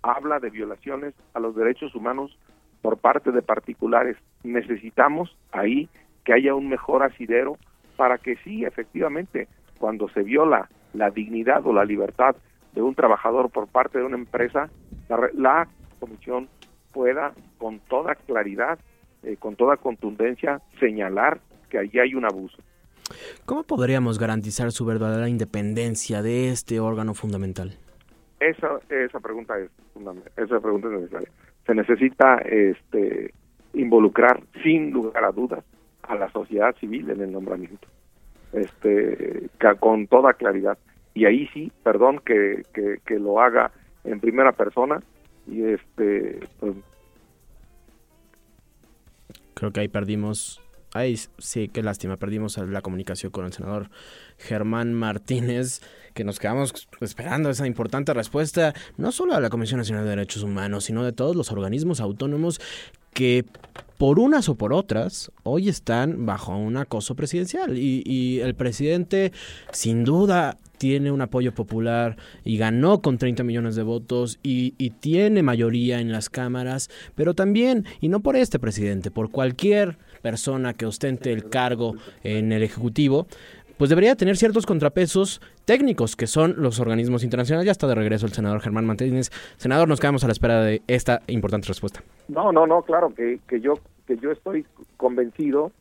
[0.03, 2.39] habla de violaciones a los derechos humanos
[2.83, 4.17] por parte de particulares.
[4.45, 5.89] Necesitamos ahí
[6.25, 7.57] que haya un mejor asidero
[7.97, 9.49] para que sí, efectivamente,
[9.79, 12.37] cuando se viola la dignidad o la libertad
[12.75, 14.69] de un trabajador por parte de una empresa,
[15.09, 16.49] la, la comisión
[16.93, 18.79] pueda con toda claridad,
[19.27, 22.57] eh, con toda contundencia, señalar que allí hay un abuso.
[23.45, 27.73] ¿Cómo podríamos garantizar su verdadera independencia de este órgano fundamental?
[28.39, 31.29] Esa, esa pregunta es fundamental, esa pregunta es necesaria.
[31.67, 33.35] Se necesita este,
[33.75, 35.65] involucrar sin lugar a dudas
[36.03, 37.89] a la sociedad civil en el nombramiento,
[38.53, 39.51] este,
[39.81, 40.79] con toda claridad.
[41.15, 43.73] Y ahí sí, perdón que, que, que lo haga
[44.05, 45.03] en primera persona
[45.49, 46.75] y este, pues,
[49.57, 50.61] Creo que ahí perdimos.
[50.93, 52.19] Ay, sí, qué lástima.
[52.19, 53.89] Perdimos la comunicación con el senador
[54.37, 55.81] Germán Martínez,
[56.13, 60.43] que nos quedamos esperando esa importante respuesta, no solo a la Comisión Nacional de Derechos
[60.43, 62.61] Humanos, sino de todos los organismos autónomos
[63.15, 63.47] que
[63.97, 67.79] por unas o por otras hoy están bajo un acoso presidencial.
[67.79, 69.33] Y, y el presidente,
[69.73, 74.91] sin duda, tiene un apoyo popular y ganó con 30 millones de votos y, y
[74.91, 80.75] tiene mayoría en las cámaras, pero también, y no por este presidente, por cualquier persona
[80.75, 83.27] que ostente el cargo en el Ejecutivo,
[83.79, 87.67] pues debería tener ciertos contrapesos técnicos que son los organismos internacionales.
[87.67, 89.31] Ya está de regreso el senador Germán Martínez.
[89.57, 92.03] Senador, nos quedamos a la espera de esta importante respuesta.
[92.29, 93.75] No, no, no, claro que, que yo
[94.07, 94.65] que yo estoy
[94.97, 95.73] convencido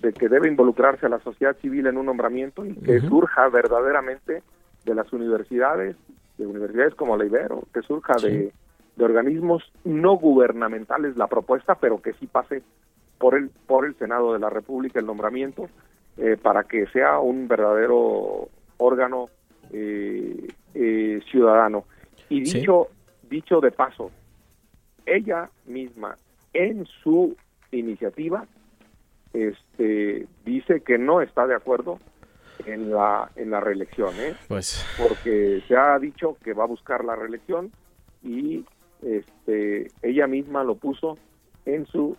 [0.00, 4.42] de que debe involucrarse a la sociedad civil en un nombramiento y que surja verdaderamente
[4.84, 5.96] de las universidades,
[6.38, 8.52] de universidades como la Ibero, que surja de,
[8.96, 12.62] de organismos no gubernamentales la propuesta, pero que sí pase
[13.18, 15.68] por el por el Senado de la República el nombramiento
[16.16, 18.48] eh, para que sea un verdadero
[18.78, 19.28] órgano
[19.72, 21.84] eh, eh, ciudadano.
[22.30, 22.58] Y Sí.
[22.60, 22.88] dicho
[23.28, 24.10] dicho de paso,
[25.04, 26.16] ella misma
[26.54, 27.36] en su
[27.70, 28.46] iniciativa
[29.32, 31.98] este dice que no está de acuerdo
[32.66, 34.34] en la en la reelección ¿eh?
[34.48, 37.70] Pues porque se ha dicho que va a buscar la reelección
[38.22, 38.64] y
[39.02, 41.16] este ella misma lo puso
[41.64, 42.16] en su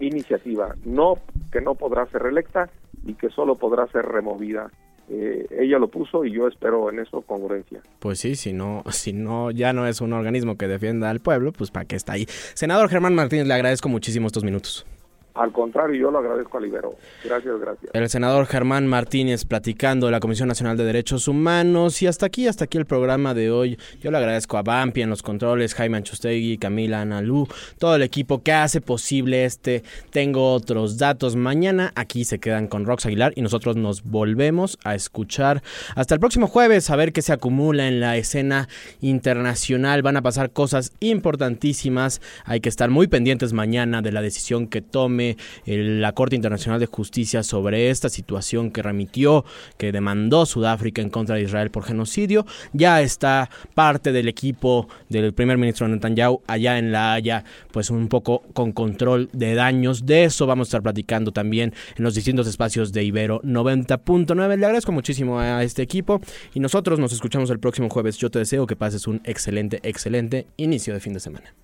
[0.00, 1.18] iniciativa no
[1.50, 2.68] que no podrá ser reelecta
[3.04, 4.70] y que solo podrá ser removida
[5.06, 9.12] Eh, ella lo puso y yo espero en eso congruencia Pues sí, si no, si
[9.12, 12.24] no, ya no es un organismo que defienda al pueblo, pues para qué está ahí.
[12.54, 14.86] Senador Germán Martínez, le agradezco muchísimo estos minutos.
[15.34, 20.12] Al contrario yo lo agradezco a Ibero gracias gracias El senador Germán Martínez platicando de
[20.12, 22.02] la Comisión Nacional de Derechos Humanos.
[22.02, 23.78] Y hasta aquí, hasta aquí el programa de hoy.
[24.00, 28.42] Yo le agradezco a Bampi en los controles, Jaime Anchustegui, Camila Analú, todo el equipo
[28.42, 29.82] que hace posible este.
[30.10, 31.36] Tengo otros datos.
[31.36, 35.62] Mañana aquí se quedan con Rox Aguilar y nosotros nos volvemos a escuchar
[35.96, 38.68] hasta el próximo jueves a ver qué se acumula en la escena
[39.00, 40.02] internacional.
[40.02, 42.20] Van a pasar cosas importantísimas.
[42.44, 45.23] Hay que estar muy pendientes mañana de la decisión que tome
[45.66, 49.44] la Corte Internacional de Justicia sobre esta situación que remitió,
[49.78, 52.46] que demandó Sudáfrica en contra de Israel por genocidio.
[52.72, 58.08] Ya está parte del equipo del primer ministro Netanyahu allá en La Haya, pues un
[58.08, 60.06] poco con control de daños.
[60.06, 64.56] De eso vamos a estar platicando también en los distintos espacios de Ibero 90.9.
[64.56, 66.20] Le agradezco muchísimo a este equipo
[66.52, 68.18] y nosotros nos escuchamos el próximo jueves.
[68.18, 71.63] Yo te deseo que pases un excelente, excelente inicio de fin de semana.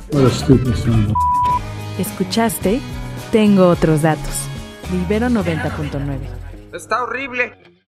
[1.97, 2.81] ¿Escuchaste?
[3.31, 4.47] Tengo otros datos.
[4.91, 6.19] Libero 90.9.
[6.73, 7.70] Está horrible.